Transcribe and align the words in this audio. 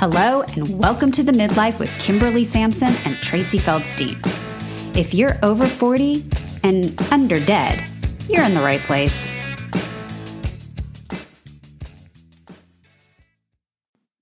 Hello, 0.00 0.40
and 0.56 0.78
welcome 0.78 1.12
to 1.12 1.22
the 1.22 1.30
Midlife 1.30 1.78
with 1.78 1.94
Kimberly 2.00 2.42
Sampson 2.42 2.88
and 3.04 3.16
Tracy 3.16 3.58
Feldstein. 3.58 4.16
If 4.96 5.12
you're 5.12 5.34
over 5.42 5.66
40 5.66 6.22
and 6.64 6.90
under 7.12 7.38
dead, 7.38 7.78
you're 8.26 8.42
in 8.42 8.54
the 8.54 8.62
right 8.62 8.80
place. 8.80 9.28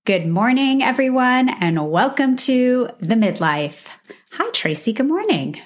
Good 0.03 0.27
morning, 0.27 0.83
everyone, 0.83 1.47
and 1.47 1.89
welcome 1.89 2.35
to 2.35 2.89
the 2.99 3.15
Midlife. 3.15 3.87
Hi, 4.31 4.49
Tracy. 4.49 4.91
Good 4.91 5.07
morning. 5.07 5.61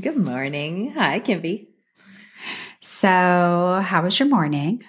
Good 0.00 0.16
morning. 0.16 0.94
Hi, 0.96 1.20
Kimby. 1.20 1.68
So, 2.80 3.80
how 3.84 4.02
was 4.02 4.18
your 4.18 4.28
morning? 4.28 4.82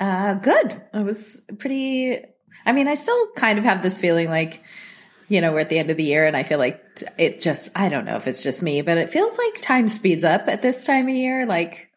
Uh, 0.00 0.34
good. 0.34 0.82
I 0.92 1.02
was 1.02 1.42
pretty 1.60 2.24
I 2.66 2.72
mean, 2.72 2.88
I 2.88 2.94
still 2.94 3.28
kind 3.36 3.58
of 3.58 3.64
have 3.64 3.82
this 3.82 3.98
feeling 3.98 4.28
like, 4.28 4.62
you 5.28 5.40
know, 5.40 5.52
we're 5.52 5.60
at 5.60 5.68
the 5.68 5.78
end 5.78 5.90
of 5.90 5.96
the 5.96 6.04
year 6.04 6.26
and 6.26 6.36
I 6.36 6.42
feel 6.42 6.58
like 6.58 6.82
it 7.18 7.40
just, 7.40 7.70
I 7.74 7.88
don't 7.88 8.04
know 8.04 8.16
if 8.16 8.26
it's 8.26 8.42
just 8.42 8.62
me, 8.62 8.82
but 8.82 8.98
it 8.98 9.10
feels 9.10 9.36
like 9.36 9.60
time 9.60 9.88
speeds 9.88 10.24
up 10.24 10.48
at 10.48 10.62
this 10.62 10.86
time 10.86 11.08
of 11.08 11.14
year. 11.14 11.46
Like, 11.46 11.88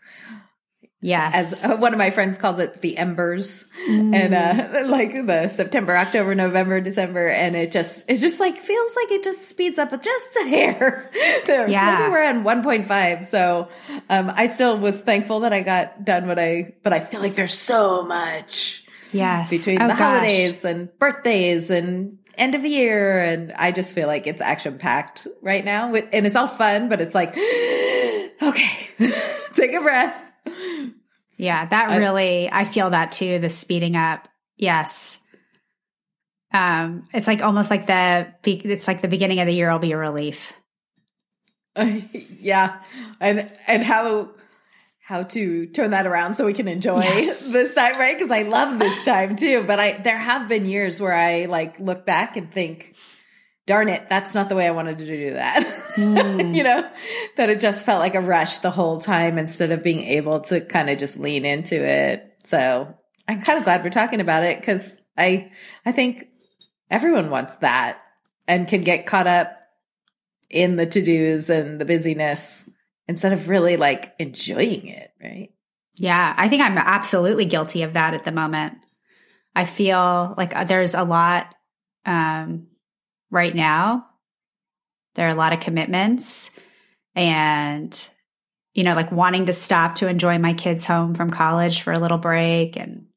Yes. 1.03 1.63
As 1.63 1.71
one 1.79 1.93
of 1.93 1.97
my 1.97 2.11
friends 2.11 2.37
calls 2.37 2.59
it 2.59 2.79
the 2.81 2.95
embers 2.95 3.65
mm. 3.89 4.15
and, 4.15 4.33
uh, 4.33 4.85
like 4.85 5.13
the 5.25 5.49
September, 5.49 5.97
October, 5.97 6.35
November, 6.35 6.79
December. 6.79 7.27
And 7.27 7.55
it 7.55 7.71
just, 7.71 8.05
it 8.07 8.17
just 8.17 8.39
like 8.39 8.57
feels 8.57 8.95
like 8.95 9.11
it 9.11 9.23
just 9.23 9.49
speeds 9.49 9.79
up 9.79 9.89
just 10.01 10.35
a 10.37 10.43
hair. 10.47 11.09
yeah. 11.47 11.97
Maybe 11.99 12.11
we're 12.11 12.19
at 12.19 12.35
1.5. 12.35 13.25
So, 13.25 13.67
um, 14.09 14.31
I 14.33 14.45
still 14.45 14.77
was 14.77 15.01
thankful 15.01 15.41
that 15.41 15.53
I 15.53 15.61
got 15.61 16.05
done 16.05 16.27
what 16.27 16.37
I, 16.37 16.75
but 16.83 16.93
I 16.93 16.99
feel 16.99 17.19
like 17.19 17.33
there's 17.33 17.57
so 17.57 18.03
much 18.03 18.85
Yes. 19.11 19.49
Between 19.49 19.81
oh, 19.81 19.87
the 19.87 19.93
gosh. 19.93 19.99
holidays 19.99 20.65
and 20.65 20.89
birthdays 20.99 21.69
and 21.69 22.17
end 22.37 22.55
of 22.55 22.61
the 22.61 22.69
year. 22.69 23.19
And 23.19 23.51
I 23.53 23.71
just 23.71 23.93
feel 23.93 24.07
like 24.07 24.27
it's 24.27 24.41
action 24.41 24.77
packed 24.77 25.27
right 25.41 25.63
now. 25.63 25.93
And 25.93 26.25
it's 26.25 26.35
all 26.35 26.47
fun, 26.47 26.89
but 26.89 27.01
it's 27.01 27.15
like, 27.15 27.29
okay, 28.41 28.89
take 29.53 29.73
a 29.73 29.81
breath. 29.81 30.15
Yeah, 31.37 31.65
that 31.65 31.97
really, 31.97 32.49
I, 32.49 32.61
I 32.61 32.65
feel 32.65 32.91
that 32.91 33.11
too, 33.11 33.39
the 33.39 33.49
speeding 33.49 33.95
up. 33.95 34.27
Yes. 34.57 35.19
Um, 36.53 37.07
it's 37.13 37.27
like 37.27 37.41
almost 37.41 37.71
like 37.71 37.87
the, 37.87 38.33
it's 38.43 38.87
like 38.87 39.01
the 39.01 39.07
beginning 39.07 39.39
of 39.39 39.47
the 39.47 39.53
year 39.53 39.71
will 39.71 39.79
be 39.79 39.91
a 39.91 39.97
relief. 39.97 40.53
Yeah. 42.41 42.81
And, 43.19 43.51
and 43.67 43.83
how, 43.83 44.31
how 45.03 45.23
to 45.23 45.65
turn 45.67 45.91
that 45.91 46.05
around 46.05 46.35
so 46.35 46.45
we 46.45 46.53
can 46.53 46.67
enjoy 46.67 47.01
yes. 47.01 47.49
this 47.51 47.75
time, 47.75 47.93
right? 47.99 48.17
Because 48.17 48.31
I 48.31 48.43
love 48.43 48.79
this 48.79 49.03
time 49.03 49.35
too. 49.35 49.63
But 49.63 49.79
I 49.79 49.93
there 49.97 50.17
have 50.17 50.47
been 50.47 50.65
years 50.65 51.01
where 51.01 51.13
I 51.13 51.45
like 51.45 51.79
look 51.79 52.05
back 52.05 52.37
and 52.37 52.51
think, 52.51 52.93
darn 53.65 53.89
it, 53.89 54.07
that's 54.09 54.35
not 54.35 54.47
the 54.47 54.55
way 54.55 54.67
I 54.67 54.71
wanted 54.71 54.99
to 54.99 55.05
do 55.05 55.33
that. 55.33 55.65
Mm. 55.95 56.55
you 56.55 56.63
know, 56.63 56.89
that 57.37 57.49
it 57.49 57.59
just 57.59 57.85
felt 57.85 57.99
like 57.99 58.15
a 58.15 58.21
rush 58.21 58.59
the 58.59 58.71
whole 58.71 59.01
time 59.01 59.37
instead 59.37 59.71
of 59.71 59.83
being 59.83 60.01
able 60.01 60.41
to 60.41 60.61
kind 60.61 60.89
of 60.89 60.97
just 60.97 61.17
lean 61.17 61.45
into 61.45 61.83
it. 61.83 62.27
So 62.45 62.93
I'm 63.27 63.41
kind 63.41 63.57
of 63.57 63.65
glad 63.65 63.83
we're 63.83 63.89
talking 63.89 64.21
about 64.21 64.43
it 64.43 64.59
because 64.59 64.99
I 65.17 65.51
I 65.85 65.91
think 65.91 66.27
everyone 66.89 67.29
wants 67.29 67.57
that 67.57 67.99
and 68.47 68.67
can 68.67 68.81
get 68.81 69.05
caught 69.07 69.27
up 69.27 69.57
in 70.49 70.75
the 70.75 70.85
to 70.85 71.01
dos 71.01 71.49
and 71.49 71.79
the 71.79 71.85
busyness 71.85 72.69
instead 73.07 73.33
of 73.33 73.49
really 73.49 73.77
like 73.77 74.13
enjoying 74.19 74.87
it, 74.87 75.11
right? 75.21 75.49
Yeah, 75.95 76.33
I 76.37 76.49
think 76.49 76.61
I'm 76.61 76.77
absolutely 76.77 77.45
guilty 77.45 77.83
of 77.83 77.93
that 77.93 78.13
at 78.13 78.23
the 78.23 78.31
moment. 78.31 78.77
I 79.55 79.65
feel 79.65 80.33
like 80.37 80.55
uh, 80.55 80.63
there's 80.63 80.95
a 80.95 81.03
lot 81.03 81.53
um, 82.05 82.67
right 83.29 83.53
now. 83.53 84.07
There 85.15 85.27
are 85.27 85.31
a 85.31 85.37
lot 85.37 85.51
of 85.51 85.59
commitments 85.59 86.51
and, 87.15 88.09
you 88.73 88.83
know, 88.83 88.95
like 88.95 89.11
wanting 89.11 89.47
to 89.47 89.53
stop 89.53 89.95
to 89.95 90.07
enjoy 90.07 90.37
my 90.37 90.53
kids 90.53 90.85
home 90.85 91.13
from 91.13 91.31
college 91.31 91.81
for 91.81 91.91
a 91.91 91.99
little 91.99 92.17
break 92.17 92.77
and 92.77 93.07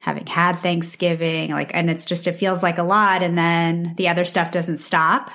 having 0.00 0.26
had 0.26 0.58
Thanksgiving. 0.58 1.50
Like, 1.52 1.70
and 1.74 1.90
it's 1.90 2.04
just, 2.04 2.26
it 2.26 2.32
feels 2.32 2.62
like 2.62 2.76
a 2.76 2.82
lot. 2.82 3.22
And 3.22 3.36
then 3.36 3.94
the 3.96 4.08
other 4.08 4.26
stuff 4.26 4.50
doesn't 4.50 4.78
stop. 4.78 5.30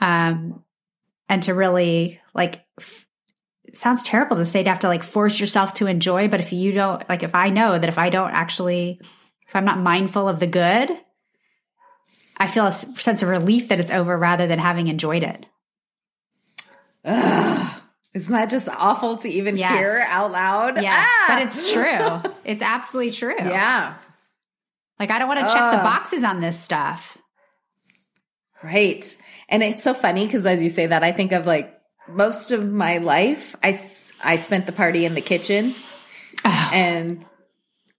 Um, 0.00 0.62
and 1.30 1.44
to 1.44 1.54
really 1.54 2.20
like 2.34 2.62
f- 2.78 3.06
sounds 3.72 4.02
terrible 4.02 4.36
to 4.36 4.44
say 4.44 4.62
to 4.62 4.68
have 4.68 4.80
to 4.80 4.88
like 4.88 5.04
force 5.04 5.40
yourself 5.40 5.72
to 5.74 5.86
enjoy 5.86 6.28
but 6.28 6.40
if 6.40 6.52
you 6.52 6.72
don't 6.72 7.08
like 7.08 7.22
if 7.22 7.34
i 7.34 7.48
know 7.48 7.78
that 7.78 7.88
if 7.88 7.96
i 7.96 8.10
don't 8.10 8.32
actually 8.32 9.00
if 9.48 9.56
i'm 9.56 9.64
not 9.64 9.78
mindful 9.78 10.28
of 10.28 10.40
the 10.40 10.46
good 10.46 10.90
i 12.36 12.46
feel 12.46 12.66
a 12.66 12.72
sense 12.72 13.22
of 13.22 13.28
relief 13.28 13.68
that 13.68 13.80
it's 13.80 13.92
over 13.92 14.18
rather 14.18 14.46
than 14.46 14.58
having 14.58 14.88
enjoyed 14.88 15.22
it 15.22 15.46
Ugh. 17.02 17.82
Isn't 18.12 18.32
that 18.32 18.50
just 18.50 18.68
awful 18.68 19.18
to 19.18 19.28
even 19.28 19.56
yes. 19.56 19.72
hear 19.72 20.04
out 20.08 20.32
loud? 20.32 20.82
Yes, 20.82 21.06
ah! 21.08 21.24
but 21.28 21.42
it's 21.42 21.72
true. 21.72 22.34
it's 22.44 22.62
absolutely 22.62 23.12
true. 23.12 23.36
Yeah. 23.38 23.94
Like 24.98 25.10
I 25.10 25.18
don't 25.18 25.28
want 25.28 25.40
to 25.40 25.46
check 25.46 25.70
the 25.70 25.78
boxes 25.78 26.24
on 26.24 26.40
this 26.40 26.58
stuff. 26.58 27.16
Right. 28.62 29.16
And 29.50 29.62
it's 29.62 29.82
so 29.82 29.94
funny 29.94 30.24
because 30.26 30.46
as 30.46 30.62
you 30.62 30.70
say 30.70 30.86
that, 30.86 31.02
I 31.02 31.12
think 31.12 31.32
of 31.32 31.44
like 31.44 31.76
most 32.08 32.52
of 32.52 32.70
my 32.70 32.98
life, 32.98 33.56
I, 33.62 33.78
I 34.22 34.36
spent 34.36 34.66
the 34.66 34.72
party 34.72 35.04
in 35.04 35.14
the 35.14 35.20
kitchen 35.20 35.74
oh. 36.44 36.70
and 36.72 37.24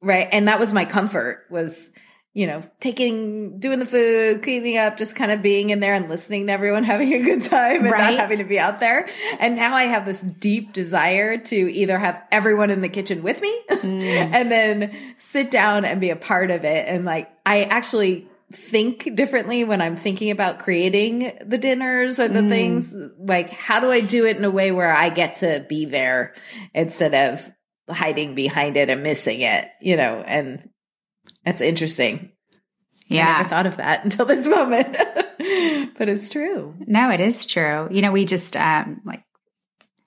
right. 0.01 0.27
And 0.31 0.47
that 0.47 0.59
was 0.59 0.73
my 0.73 0.85
comfort 0.85 1.45
was, 1.49 1.89
you 2.33 2.47
know, 2.47 2.63
taking, 2.79 3.59
doing 3.59 3.79
the 3.79 3.85
food, 3.85 4.41
cleaning 4.41 4.77
up, 4.77 4.95
just 4.95 5.17
kind 5.17 5.31
of 5.31 5.41
being 5.41 5.69
in 5.69 5.81
there 5.81 5.93
and 5.93 6.07
listening 6.07 6.47
to 6.47 6.53
everyone 6.53 6.83
having 6.85 7.13
a 7.13 7.19
good 7.19 7.41
time 7.41 7.81
and 7.81 7.91
right. 7.91 8.11
not 8.11 8.19
having 8.19 8.37
to 8.37 8.45
be 8.45 8.57
out 8.57 8.79
there. 8.79 9.09
And 9.37 9.57
now 9.57 9.75
I 9.75 9.83
have 9.83 10.05
this 10.05 10.21
deep 10.21 10.71
desire 10.71 11.37
to 11.37 11.55
either 11.55 11.99
have 11.99 12.21
everyone 12.31 12.69
in 12.69 12.79
the 12.79 12.89
kitchen 12.89 13.23
with 13.23 13.41
me 13.41 13.61
mm. 13.69 14.01
and 14.33 14.49
then 14.49 14.95
sit 15.17 15.51
down 15.51 15.83
and 15.83 15.99
be 15.99 16.11
a 16.11 16.15
part 16.15 16.49
of 16.49 16.63
it. 16.63 16.87
And 16.87 17.03
like, 17.03 17.29
I 17.45 17.63
actually 17.63 18.29
think 18.51 19.15
differently 19.15 19.63
when 19.63 19.81
I'm 19.81 19.95
thinking 19.95 20.31
about 20.31 20.59
creating 20.59 21.33
the 21.45 21.57
dinners 21.57 22.19
or 22.19 22.27
the 22.27 22.41
mm. 22.41 22.49
things. 22.49 22.95
Like, 23.17 23.49
how 23.49 23.79
do 23.79 23.91
I 23.91 24.01
do 24.01 24.25
it 24.25 24.37
in 24.37 24.43
a 24.43 24.51
way 24.51 24.71
where 24.71 24.93
I 24.93 25.09
get 25.09 25.35
to 25.35 25.65
be 25.67 25.85
there 25.85 26.33
instead 26.73 27.13
of 27.13 27.51
hiding 27.89 28.35
behind 28.35 28.77
it 28.77 28.89
and 28.89 29.03
missing 29.03 29.41
it, 29.41 29.67
you 29.81 29.97
know? 29.97 30.23
And 30.25 30.69
that's 31.45 31.61
interesting. 31.61 32.31
Yeah. 33.07 33.27
I 33.27 33.37
never 33.37 33.49
thought 33.49 33.65
of 33.67 33.77
that 33.77 34.03
until 34.03 34.25
this 34.25 34.47
moment, 34.47 34.93
but 35.97 36.09
it's 36.09 36.29
true. 36.29 36.75
No, 36.87 37.09
it 37.11 37.19
is 37.19 37.45
true. 37.45 37.87
You 37.91 38.01
know, 38.01 38.11
we 38.11 38.25
just, 38.25 38.55
um, 38.55 39.01
like 39.05 39.23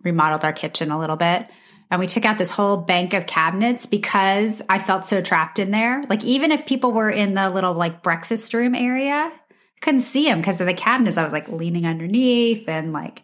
remodeled 0.02 0.44
our 0.44 0.52
kitchen 0.52 0.90
a 0.90 0.98
little 0.98 1.16
bit 1.16 1.48
and 1.94 2.00
we 2.00 2.08
took 2.08 2.24
out 2.24 2.38
this 2.38 2.50
whole 2.50 2.76
bank 2.76 3.14
of 3.14 3.24
cabinets 3.24 3.86
because 3.86 4.60
I 4.68 4.80
felt 4.80 5.06
so 5.06 5.22
trapped 5.22 5.60
in 5.60 5.70
there. 5.70 6.02
Like 6.08 6.24
even 6.24 6.50
if 6.50 6.66
people 6.66 6.90
were 6.90 7.08
in 7.08 7.34
the 7.34 7.48
little 7.48 7.72
like 7.72 8.02
breakfast 8.02 8.52
room 8.52 8.74
area, 8.74 9.30
I 9.32 9.80
couldn't 9.80 10.00
see 10.00 10.24
them 10.24 10.40
because 10.40 10.60
of 10.60 10.66
the 10.66 10.74
cabinets. 10.74 11.16
I 11.16 11.22
was 11.22 11.32
like 11.32 11.48
leaning 11.48 11.86
underneath 11.86 12.68
and 12.68 12.92
like 12.92 13.22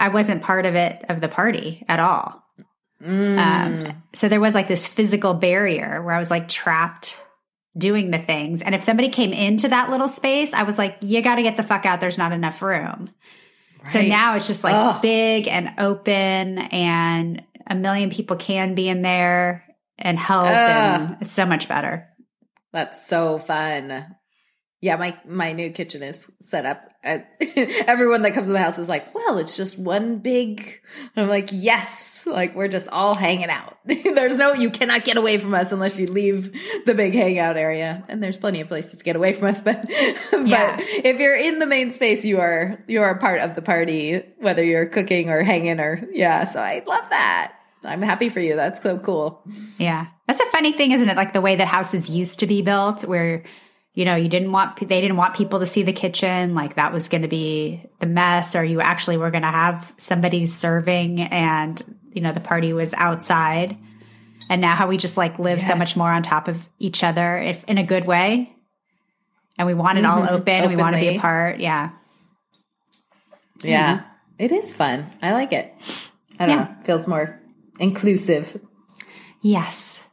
I 0.00 0.08
wasn't 0.08 0.42
part 0.42 0.66
of 0.66 0.74
it 0.74 1.04
of 1.08 1.20
the 1.20 1.28
party 1.28 1.84
at 1.88 2.00
all. 2.00 2.44
Mm. 3.00 3.38
Um, 3.38 4.02
so 4.14 4.28
there 4.28 4.40
was 4.40 4.56
like 4.56 4.66
this 4.66 4.88
physical 4.88 5.34
barrier 5.34 6.02
where 6.02 6.16
I 6.16 6.18
was 6.18 6.30
like 6.30 6.48
trapped 6.48 7.22
doing 7.78 8.10
the 8.10 8.18
things. 8.18 8.62
And 8.62 8.74
if 8.74 8.82
somebody 8.82 9.10
came 9.10 9.32
into 9.32 9.68
that 9.68 9.90
little 9.90 10.08
space, 10.08 10.52
I 10.52 10.64
was 10.64 10.76
like, 10.76 10.96
you 11.02 11.22
got 11.22 11.36
to 11.36 11.44
get 11.44 11.56
the 11.56 11.62
fuck 11.62 11.86
out. 11.86 12.00
There's 12.00 12.18
not 12.18 12.32
enough 12.32 12.62
room. 12.62 13.10
Right. 13.78 13.88
So 13.88 14.02
now 14.02 14.34
it's 14.34 14.48
just 14.48 14.64
like 14.64 14.74
Ugh. 14.74 15.00
big 15.02 15.46
and 15.46 15.74
open 15.78 16.58
and 16.58 17.42
a 17.66 17.74
million 17.74 18.10
people 18.10 18.36
can 18.36 18.74
be 18.74 18.88
in 18.88 19.02
there 19.02 19.64
and 19.98 20.18
help 20.18 20.46
and 20.46 21.18
it's 21.20 21.32
so 21.32 21.46
much 21.46 21.68
better. 21.68 22.08
That's 22.72 23.06
so 23.06 23.38
fun. 23.38 24.16
Yeah, 24.82 24.96
my 24.96 25.16
my 25.24 25.52
new 25.52 25.70
kitchen 25.70 26.02
is 26.02 26.28
set 26.40 26.66
up. 26.66 26.88
everyone 27.04 28.22
that 28.22 28.34
comes 28.34 28.48
to 28.48 28.52
the 28.52 28.58
house 28.58 28.78
is 28.78 28.88
like, 28.88 29.14
"Well, 29.14 29.38
it's 29.38 29.56
just 29.56 29.78
one 29.78 30.18
big." 30.18 30.60
I'm 31.16 31.28
like, 31.28 31.50
"Yes!" 31.52 32.26
Like 32.26 32.56
we're 32.56 32.66
just 32.66 32.88
all 32.88 33.14
hanging 33.14 33.48
out. 33.48 33.78
there's 33.84 34.36
no, 34.36 34.54
you 34.54 34.70
cannot 34.70 35.04
get 35.04 35.16
away 35.16 35.38
from 35.38 35.54
us 35.54 35.70
unless 35.70 36.00
you 36.00 36.08
leave 36.08 36.52
the 36.84 36.94
big 36.94 37.14
hangout 37.14 37.56
area. 37.56 38.02
And 38.08 38.20
there's 38.20 38.38
plenty 38.38 38.60
of 38.60 38.66
places 38.66 38.98
to 38.98 39.04
get 39.04 39.14
away 39.14 39.32
from 39.34 39.48
us, 39.48 39.60
but 39.64 39.88
but 40.32 40.46
yeah. 40.48 40.76
if 40.80 41.20
you're 41.20 41.36
in 41.36 41.60
the 41.60 41.66
main 41.66 41.92
space, 41.92 42.24
you 42.24 42.40
are 42.40 42.80
you 42.88 43.02
are 43.02 43.10
a 43.10 43.18
part 43.20 43.38
of 43.38 43.54
the 43.54 43.62
party, 43.62 44.20
whether 44.38 44.64
you're 44.64 44.86
cooking 44.86 45.30
or 45.30 45.44
hanging 45.44 45.78
or 45.78 46.08
yeah. 46.10 46.44
So 46.44 46.60
I 46.60 46.82
love 46.84 47.08
that. 47.10 47.54
I'm 47.84 48.02
happy 48.02 48.28
for 48.30 48.40
you. 48.40 48.56
That's 48.56 48.82
so 48.82 48.98
cool. 48.98 49.42
Yeah. 49.78 50.08
That's 50.26 50.40
a 50.40 50.46
funny 50.46 50.72
thing, 50.72 50.92
isn't 50.92 51.08
it? 51.08 51.16
Like 51.16 51.32
the 51.32 51.40
way 51.40 51.56
that 51.56 51.68
houses 51.68 52.10
used 52.10 52.40
to 52.40 52.46
be 52.46 52.62
built 52.62 53.04
where 53.04 53.44
you 53.94 54.04
know, 54.04 54.16
you 54.16 54.28
didn't 54.28 54.52
want, 54.52 54.76
they 54.76 55.00
didn't 55.00 55.16
want 55.16 55.34
people 55.34 55.58
to 55.58 55.66
see 55.66 55.82
the 55.82 55.92
kitchen. 55.92 56.54
Like 56.54 56.76
that 56.76 56.92
was 56.92 57.08
going 57.08 57.22
to 57.22 57.28
be 57.28 57.84
the 57.98 58.06
mess, 58.06 58.56
or 58.56 58.64
you 58.64 58.80
actually 58.80 59.18
were 59.18 59.30
going 59.30 59.42
to 59.42 59.48
have 59.48 59.92
somebody 59.98 60.46
serving 60.46 61.20
and, 61.20 61.82
you 62.12 62.22
know, 62.22 62.32
the 62.32 62.40
party 62.40 62.72
was 62.72 62.94
outside. 62.94 63.76
and 64.50 64.60
now 64.60 64.74
how 64.74 64.86
we 64.86 64.96
just 64.96 65.16
like 65.16 65.38
live 65.38 65.58
yes. 65.58 65.68
so 65.68 65.74
much 65.74 65.96
more 65.96 66.12
on 66.12 66.22
top 66.22 66.48
of 66.48 66.68
each 66.78 67.02
other 67.02 67.38
if 67.38 67.64
in 67.64 67.78
a 67.78 67.82
good 67.82 68.04
way 68.04 68.54
and 69.58 69.66
we 69.66 69.74
want 69.74 69.98
it 69.98 70.02
mm-hmm. 70.02 70.28
all 70.28 70.34
open 70.34 70.52
and 70.52 70.70
we 70.70 70.76
want 70.76 70.94
to 70.94 71.00
be 71.00 71.16
apart 71.16 71.60
yeah 71.60 71.90
yeah 73.62 73.98
mm-hmm. 73.98 74.06
it 74.38 74.52
is 74.52 74.72
fun 74.72 75.10
i 75.20 75.32
like 75.32 75.52
it 75.52 75.72
i 76.38 76.46
don't 76.46 76.58
yeah. 76.58 76.64
know 76.64 76.76
feels 76.84 77.06
more 77.06 77.40
inclusive 77.78 78.60
yes 79.40 80.04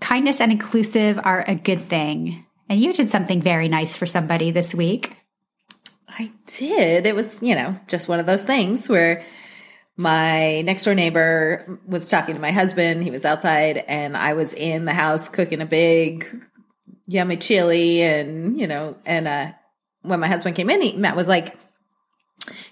kindness 0.00 0.40
and 0.40 0.52
inclusive 0.52 1.18
are 1.22 1.44
a 1.46 1.54
good 1.54 1.88
thing 1.88 2.43
and 2.68 2.80
you 2.80 2.92
did 2.92 3.10
something 3.10 3.40
very 3.40 3.68
nice 3.68 3.96
for 3.96 4.06
somebody 4.06 4.50
this 4.50 4.74
week 4.74 5.16
i 6.08 6.30
did 6.46 7.06
it 7.06 7.14
was 7.14 7.42
you 7.42 7.54
know 7.54 7.78
just 7.88 8.08
one 8.08 8.20
of 8.20 8.26
those 8.26 8.42
things 8.42 8.88
where 8.88 9.24
my 9.96 10.62
next 10.62 10.84
door 10.84 10.94
neighbor 10.94 11.78
was 11.86 12.08
talking 12.08 12.34
to 12.34 12.40
my 12.40 12.50
husband. 12.50 13.02
He 13.02 13.10
was 13.10 13.24
outside 13.24 13.76
and 13.76 14.16
I 14.16 14.34
was 14.34 14.52
in 14.52 14.84
the 14.84 14.92
house 14.92 15.28
cooking 15.28 15.60
a 15.60 15.66
big 15.66 16.26
yummy 17.06 17.36
chili 17.36 18.02
and, 18.02 18.58
you 18.58 18.66
know, 18.66 18.96
and, 19.06 19.28
uh, 19.28 19.52
when 20.02 20.20
my 20.20 20.28
husband 20.28 20.56
came 20.56 20.68
in, 20.68 20.82
he, 20.82 20.96
Matt 20.96 21.16
was 21.16 21.28
like, 21.28 21.56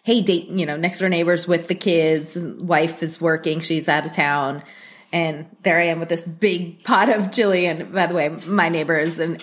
Hey, 0.02 0.20
date, 0.20 0.48
you 0.48 0.66
know, 0.66 0.76
next 0.76 0.98
door 0.98 1.08
neighbors 1.08 1.46
with 1.46 1.68
the 1.68 1.74
kids. 1.74 2.36
Wife 2.36 3.02
is 3.02 3.20
working. 3.20 3.60
She's 3.60 3.88
out 3.88 4.04
of 4.04 4.12
town. 4.12 4.64
And 5.12 5.46
there 5.62 5.78
I 5.78 5.84
am 5.84 6.00
with 6.00 6.08
this 6.08 6.22
big 6.22 6.82
pot 6.84 7.08
of 7.10 7.32
chili. 7.32 7.66
And 7.66 7.92
by 7.92 8.06
the 8.06 8.14
way, 8.14 8.28
my 8.30 8.70
neighbor 8.70 8.98
is 8.98 9.18
an 9.18 9.38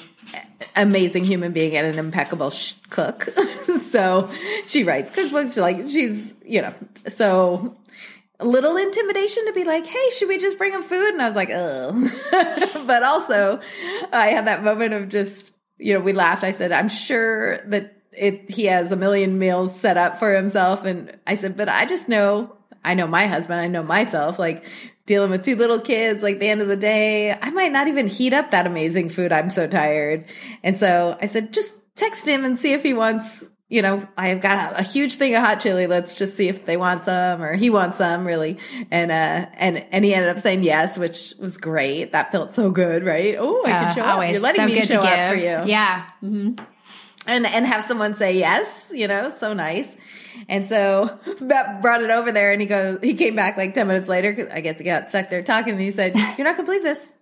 amazing 0.75 1.25
human 1.25 1.51
being 1.51 1.75
and 1.75 1.87
an 1.87 1.99
impeccable 1.99 2.49
sh- 2.49 2.73
cook. 2.89 3.29
so 3.83 4.29
she 4.67 4.83
writes 4.83 5.11
cookbooks. 5.11 5.53
She 5.53 5.61
like 5.61 5.89
she's 5.89 6.33
you 6.45 6.61
know 6.61 6.73
so 7.07 7.77
a 8.39 8.45
little 8.45 8.77
intimidation 8.77 9.45
to 9.47 9.53
be 9.53 9.65
like, 9.65 9.85
hey, 9.85 10.09
should 10.11 10.29
we 10.29 10.37
just 10.37 10.57
bring 10.57 10.71
him 10.71 10.81
food? 10.81 11.09
And 11.09 11.21
I 11.21 11.27
was 11.27 11.35
like, 11.35 11.49
oh, 11.53 12.83
but 12.87 13.03
also 13.03 13.59
I 14.13 14.27
had 14.29 14.47
that 14.47 14.63
moment 14.63 14.93
of 14.93 15.09
just 15.09 15.53
you 15.77 15.93
know 15.93 15.99
we 15.99 16.13
laughed. 16.13 16.43
I 16.43 16.51
said, 16.51 16.71
I'm 16.71 16.89
sure 16.89 17.59
that 17.67 17.95
it 18.11 18.49
he 18.49 18.65
has 18.65 18.91
a 18.91 18.95
million 18.95 19.39
meals 19.39 19.79
set 19.79 19.97
up 19.97 20.19
for 20.19 20.33
himself, 20.33 20.85
and 20.85 21.15
I 21.27 21.35
said, 21.35 21.57
but 21.57 21.69
I 21.69 21.85
just 21.85 22.09
know 22.09 22.55
I 22.83 22.93
know 22.93 23.07
my 23.07 23.27
husband, 23.27 23.59
I 23.59 23.67
know 23.67 23.83
myself, 23.83 24.39
like 24.39 24.63
dealing 25.09 25.31
with 25.31 25.43
two 25.43 25.55
little 25.55 25.81
kids, 25.81 26.21
like 26.21 26.39
the 26.39 26.47
end 26.47 26.61
of 26.61 26.67
the 26.67 26.77
day, 26.77 27.33
I 27.33 27.49
might 27.49 27.71
not 27.71 27.87
even 27.87 28.07
heat 28.07 28.31
up 28.31 28.51
that 28.51 28.67
amazing 28.67 29.09
food. 29.09 29.31
I'm 29.31 29.49
so 29.49 29.67
tired. 29.67 30.25
And 30.63 30.77
so 30.77 31.17
I 31.19 31.25
said, 31.25 31.51
just 31.51 31.73
text 31.95 32.27
him 32.27 32.45
and 32.45 32.57
see 32.57 32.73
if 32.73 32.83
he 32.83 32.93
wants, 32.93 33.43
you 33.69 33.81
know, 33.81 34.07
I've 34.15 34.39
got 34.39 34.73
a, 34.73 34.79
a 34.79 34.83
huge 34.83 35.15
thing 35.15 35.33
of 35.33 35.41
hot 35.41 35.61
chili. 35.61 35.87
Let's 35.87 36.13
just 36.15 36.37
see 36.37 36.47
if 36.47 36.63
they 36.67 36.77
want 36.77 37.05
some 37.05 37.41
or 37.41 37.55
he 37.55 37.71
wants 37.71 37.97
some 37.97 38.23
really. 38.23 38.59
And, 38.91 39.09
uh, 39.09 39.47
and, 39.55 39.83
and 39.91 40.05
he 40.05 40.13
ended 40.13 40.29
up 40.29 40.39
saying 40.39 40.61
yes, 40.61 40.95
which 40.95 41.33
was 41.39 41.57
great. 41.57 42.11
That 42.11 42.31
felt 42.31 42.53
so 42.53 42.69
good, 42.69 43.03
right? 43.03 43.35
Oh, 43.37 43.63
I 43.65 43.71
uh, 43.71 43.79
can 43.79 43.95
show 43.95 44.01
up. 44.03 44.29
You're 44.29 44.41
letting 44.41 44.67
so 44.67 44.73
me 44.75 44.81
show 44.85 45.01
up 45.01 45.31
for 45.31 45.37
you. 45.37 45.71
Yeah. 45.71 46.07
Mm-hmm. 46.23 46.63
And, 47.25 47.45
and 47.47 47.65
have 47.65 47.83
someone 47.83 48.13
say 48.13 48.37
yes, 48.37 48.91
you 48.93 49.07
know, 49.07 49.33
so 49.35 49.53
nice. 49.53 49.95
And 50.47 50.65
so 50.65 51.19
Matt 51.41 51.81
brought 51.81 52.03
it 52.03 52.09
over 52.09 52.31
there 52.31 52.51
and 52.51 52.61
he 52.61 52.67
goes, 52.67 52.99
he 53.01 53.13
came 53.13 53.35
back 53.35 53.57
like 53.57 53.73
10 53.73 53.87
minutes 53.87 54.09
later 54.09 54.31
because 54.31 54.51
I 54.51 54.61
guess 54.61 54.77
he 54.77 54.85
got 54.85 55.09
stuck 55.09 55.29
there 55.29 55.43
talking 55.43 55.73
and 55.73 55.81
he 55.81 55.91
said, 55.91 56.15
You're 56.37 56.45
not 56.45 56.55
going 56.55 56.57
to 56.57 56.63
believe 56.63 56.83
this. 56.83 57.13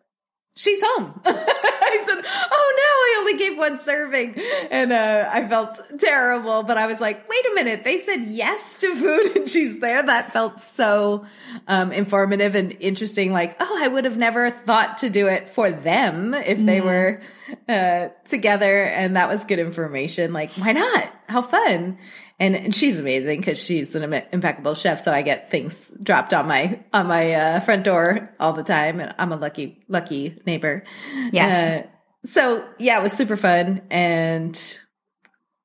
She's 0.55 0.81
home. 0.83 1.21
I 1.25 2.03
said, 2.05 2.25
Oh 2.51 2.73
no, 2.77 2.83
I 2.83 3.15
only 3.19 3.37
gave 3.37 3.57
one 3.57 3.79
serving. 3.79 4.41
And 4.71 4.91
uh, 4.91 5.29
I 5.31 5.47
felt 5.47 5.79
terrible, 5.99 6.63
but 6.63 6.77
I 6.77 6.87
was 6.87 6.99
like, 6.99 7.29
Wait 7.29 7.45
a 7.51 7.53
minute. 7.53 7.83
They 7.83 7.99
said 7.99 8.23
yes 8.23 8.79
to 8.79 8.95
food 8.95 9.37
and 9.37 9.49
she's 9.49 9.79
there. 9.79 10.01
That 10.01 10.33
felt 10.33 10.59
so 10.59 11.25
um, 11.67 11.91
informative 11.91 12.55
and 12.55 12.75
interesting. 12.79 13.33
Like, 13.33 13.57
oh, 13.59 13.79
I 13.79 13.87
would 13.87 14.05
have 14.05 14.17
never 14.17 14.49
thought 14.49 14.99
to 14.99 15.11
do 15.11 15.27
it 15.27 15.47
for 15.47 15.69
them 15.69 16.33
if 16.33 16.57
they 16.57 16.79
mm-hmm. 16.79 16.87
were 16.87 17.21
uh, 17.69 18.09
together. 18.25 18.83
And 18.83 19.15
that 19.15 19.29
was 19.29 19.45
good 19.45 19.59
information. 19.59 20.33
Like, 20.33 20.53
why 20.53 20.71
not? 20.71 21.13
How 21.27 21.41
fun 21.41 21.97
and, 22.39 22.55
and 22.55 22.75
she's 22.75 22.99
amazing 22.99 23.39
because 23.39 23.61
she's 23.61 23.95
an 23.95 24.13
impeccable 24.31 24.75
chef. 24.75 24.99
So 24.99 25.11
I 25.11 25.21
get 25.21 25.49
things 25.49 25.91
dropped 26.01 26.33
on 26.33 26.47
my 26.47 26.83
on 26.93 27.07
my 27.07 27.33
uh, 27.33 27.59
front 27.61 27.83
door 27.83 28.33
all 28.39 28.53
the 28.53 28.63
time, 28.63 28.99
and 28.99 29.13
I'm 29.17 29.31
a 29.31 29.37
lucky 29.37 29.83
lucky 29.87 30.39
neighbor. 30.45 30.83
Yes. 31.31 31.85
Uh, 31.85 31.87
so 32.25 32.67
yeah, 32.77 32.99
it 32.99 33.03
was 33.03 33.13
super 33.13 33.37
fun, 33.37 33.81
and 33.89 34.79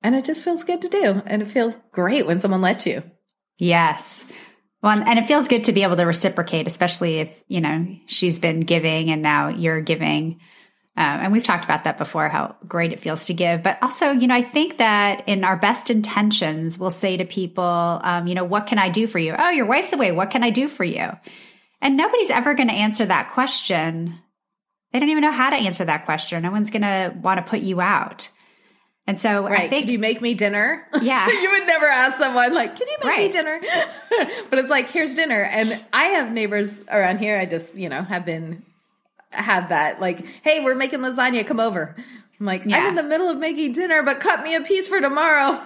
and 0.02 0.14
it 0.14 0.24
just 0.24 0.44
feels 0.44 0.64
good 0.64 0.82
to 0.82 0.88
do, 0.88 1.22
and 1.26 1.42
it 1.42 1.48
feels 1.48 1.76
great 1.92 2.26
when 2.26 2.38
someone 2.38 2.62
lets 2.62 2.86
you. 2.86 3.02
Yes. 3.58 4.24
Well, 4.82 4.98
and 4.98 5.18
it 5.18 5.28
feels 5.28 5.46
good 5.46 5.64
to 5.64 5.72
be 5.72 5.84
able 5.84 5.96
to 5.96 6.04
reciprocate, 6.04 6.66
especially 6.66 7.20
if, 7.20 7.44
you 7.46 7.60
know, 7.60 7.86
she's 8.06 8.40
been 8.40 8.60
giving 8.60 9.12
and 9.12 9.22
now 9.22 9.46
you're 9.46 9.80
giving. 9.80 10.40
Um, 10.94 11.20
and 11.20 11.32
we've 11.32 11.44
talked 11.44 11.64
about 11.64 11.84
that 11.84 11.96
before, 11.96 12.28
how 12.28 12.54
great 12.68 12.92
it 12.92 13.00
feels 13.00 13.26
to 13.26 13.34
give. 13.34 13.62
But 13.62 13.78
also, 13.82 14.10
you 14.10 14.26
know, 14.26 14.34
I 14.34 14.42
think 14.42 14.76
that 14.76 15.26
in 15.26 15.42
our 15.42 15.56
best 15.56 15.88
intentions, 15.88 16.78
we'll 16.78 16.90
say 16.90 17.16
to 17.16 17.24
people, 17.24 17.64
um, 17.64 18.26
you 18.26 18.34
know, 18.34 18.44
what 18.44 18.66
can 18.66 18.78
I 18.78 18.90
do 18.90 19.06
for 19.06 19.18
you? 19.18 19.34
Oh, 19.38 19.50
your 19.50 19.64
wife's 19.64 19.94
away. 19.94 20.12
What 20.12 20.30
can 20.30 20.44
I 20.44 20.50
do 20.50 20.68
for 20.68 20.84
you? 20.84 21.10
And 21.80 21.96
nobody's 21.96 22.30
ever 22.30 22.52
going 22.52 22.68
to 22.68 22.74
answer 22.74 23.06
that 23.06 23.30
question. 23.30 24.18
They 24.92 25.00
don't 25.00 25.08
even 25.08 25.22
know 25.22 25.32
how 25.32 25.48
to 25.48 25.56
answer 25.56 25.86
that 25.86 26.04
question. 26.04 26.42
No 26.42 26.50
one's 26.50 26.70
going 26.70 26.82
to 26.82 27.14
want 27.22 27.38
to 27.38 27.50
put 27.50 27.60
you 27.60 27.80
out. 27.80 28.28
And 29.06 29.18
so 29.18 29.48
right. 29.48 29.62
I 29.62 29.68
think, 29.68 29.86
Could 29.86 29.92
you 29.92 29.98
make 29.98 30.20
me 30.20 30.34
dinner? 30.34 30.86
Yeah. 31.00 31.26
you 31.42 31.50
would 31.52 31.66
never 31.66 31.86
ask 31.86 32.18
someone 32.18 32.54
like, 32.54 32.76
can 32.76 32.86
you 32.86 32.96
make 33.00 33.08
right. 33.08 33.18
me 33.20 33.28
dinner? 33.30 33.60
but 34.50 34.58
it's 34.58 34.70
like, 34.70 34.90
here's 34.90 35.14
dinner. 35.14 35.42
And 35.42 35.82
I 35.92 36.04
have 36.04 36.30
neighbors 36.30 36.80
around 36.88 37.18
here. 37.18 37.38
I 37.38 37.46
just, 37.46 37.76
you 37.76 37.88
know, 37.88 38.02
have 38.02 38.24
been 38.24 38.62
had 39.32 39.68
that. 39.68 40.00
Like, 40.00 40.24
hey, 40.42 40.62
we're 40.62 40.74
making 40.74 41.00
lasagna. 41.00 41.46
Come 41.46 41.60
over. 41.60 41.96
I'm 42.40 42.46
like, 42.46 42.64
yeah. 42.64 42.78
I'm 42.78 42.86
in 42.86 42.94
the 42.94 43.02
middle 43.02 43.28
of 43.28 43.38
making 43.38 43.72
dinner, 43.72 44.02
but 44.02 44.20
cut 44.20 44.42
me 44.42 44.54
a 44.54 44.60
piece 44.62 44.88
for 44.88 45.00
tomorrow. 45.00 45.62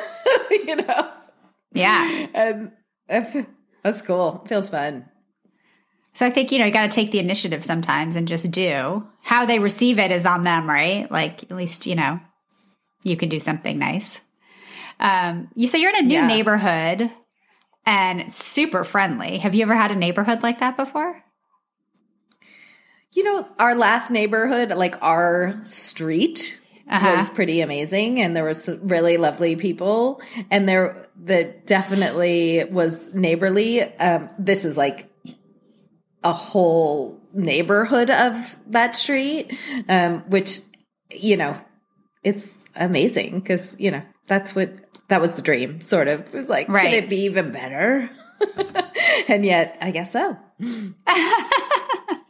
you 0.50 0.76
know? 0.76 1.10
Yeah. 1.72 2.26
And 2.34 2.72
that's 3.08 4.02
cool. 4.02 4.42
It 4.44 4.48
feels 4.48 4.68
fun. 4.68 5.08
So 6.14 6.26
I 6.26 6.30
think, 6.30 6.50
you 6.50 6.58
know, 6.58 6.64
you 6.64 6.72
got 6.72 6.90
to 6.90 6.94
take 6.94 7.10
the 7.10 7.18
initiative 7.18 7.64
sometimes 7.64 8.16
and 8.16 8.26
just 8.26 8.50
do. 8.50 9.06
How 9.22 9.44
they 9.44 9.58
receive 9.58 9.98
it 9.98 10.10
is 10.10 10.24
on 10.24 10.44
them, 10.44 10.68
right? 10.68 11.10
Like, 11.10 11.42
at 11.44 11.52
least, 11.52 11.86
you 11.86 11.94
know, 11.94 12.20
you 13.02 13.16
can 13.16 13.28
do 13.28 13.38
something 13.38 13.78
nice. 13.78 14.18
Um, 14.98 15.48
you 15.54 15.66
say 15.66 15.78
you're 15.78 15.94
in 15.94 16.04
a 16.04 16.08
new 16.08 16.14
yeah. 16.14 16.26
neighborhood 16.26 17.10
and 17.84 18.32
super 18.32 18.82
friendly. 18.82 19.38
Have 19.38 19.54
you 19.54 19.62
ever 19.62 19.76
had 19.76 19.90
a 19.90 19.96
neighborhood 19.96 20.42
like 20.42 20.60
that 20.60 20.76
before? 20.76 21.22
You 23.16 23.24
know, 23.24 23.48
our 23.58 23.74
last 23.74 24.10
neighborhood, 24.10 24.70
like 24.70 25.02
our 25.02 25.58
street, 25.64 26.60
uh-huh. 26.88 27.14
was 27.16 27.30
pretty 27.30 27.62
amazing, 27.62 28.20
and 28.20 28.36
there 28.36 28.44
was 28.44 28.68
really 28.82 29.16
lovely 29.16 29.56
people, 29.56 30.20
and 30.50 30.68
there 30.68 31.08
that 31.24 31.66
definitely 31.66 32.64
was 32.64 33.14
neighborly. 33.14 33.82
Um, 33.82 34.28
this 34.38 34.66
is 34.66 34.76
like 34.76 35.10
a 36.22 36.32
whole 36.32 37.20
neighborhood 37.32 38.10
of 38.10 38.56
that 38.68 38.96
street, 38.96 39.58
um, 39.88 40.20
which 40.28 40.60
you 41.10 41.36
know, 41.36 41.58
it's 42.22 42.66
amazing 42.74 43.40
because 43.40 43.80
you 43.80 43.90
know 43.92 44.02
that's 44.26 44.54
what 44.54 44.72
that 45.08 45.20
was 45.20 45.36
the 45.36 45.42
dream, 45.42 45.82
sort 45.82 46.08
of. 46.08 46.34
It's 46.34 46.50
like, 46.50 46.68
right. 46.68 46.84
can 46.84 46.92
it 46.92 47.08
be 47.08 47.22
even 47.24 47.50
better? 47.50 48.10
and 49.28 49.44
yet, 49.44 49.78
I 49.80 49.90
guess 49.90 50.12
so. 50.12 50.36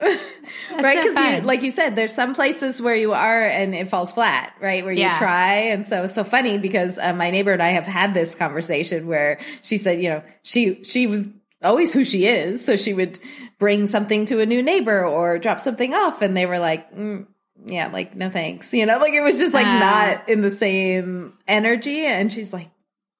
right? 0.00 1.02
Because 1.02 1.44
like 1.44 1.62
you 1.62 1.70
said, 1.70 1.96
there's 1.96 2.14
some 2.14 2.34
places 2.34 2.80
where 2.82 2.94
you 2.94 3.12
are 3.12 3.42
and 3.42 3.74
it 3.74 3.88
falls 3.88 4.12
flat, 4.12 4.54
right? 4.60 4.84
Where 4.84 4.92
yeah. 4.92 5.12
you 5.12 5.18
try. 5.18 5.54
And 5.70 5.86
so 5.86 6.04
it's 6.04 6.14
so 6.14 6.24
funny 6.24 6.58
because 6.58 6.98
uh, 6.98 7.12
my 7.14 7.30
neighbor 7.30 7.52
and 7.52 7.62
I 7.62 7.70
have 7.70 7.84
had 7.84 8.14
this 8.14 8.34
conversation 8.34 9.06
where 9.06 9.40
she 9.62 9.78
said, 9.78 10.02
you 10.02 10.10
know, 10.10 10.22
she, 10.42 10.84
she 10.84 11.06
was 11.06 11.28
always 11.62 11.92
who 11.92 12.04
she 12.04 12.26
is. 12.26 12.64
So 12.64 12.76
she 12.76 12.92
would 12.92 13.18
bring 13.58 13.86
something 13.86 14.26
to 14.26 14.40
a 14.40 14.46
new 14.46 14.62
neighbor 14.62 15.04
or 15.04 15.38
drop 15.38 15.60
something 15.60 15.94
off. 15.94 16.20
And 16.22 16.36
they 16.36 16.46
were 16.46 16.58
like, 16.58 16.94
mm, 16.94 17.26
yeah, 17.64 17.88
like, 17.88 18.14
no 18.14 18.30
thanks. 18.30 18.74
You 18.74 18.86
know, 18.86 18.98
like 18.98 19.14
it 19.14 19.22
was 19.22 19.38
just 19.38 19.54
like 19.54 19.66
uh, 19.66 19.78
not 19.78 20.28
in 20.28 20.42
the 20.42 20.50
same 20.50 21.38
energy. 21.48 22.04
And 22.04 22.32
she's 22.32 22.52
like, 22.52 22.70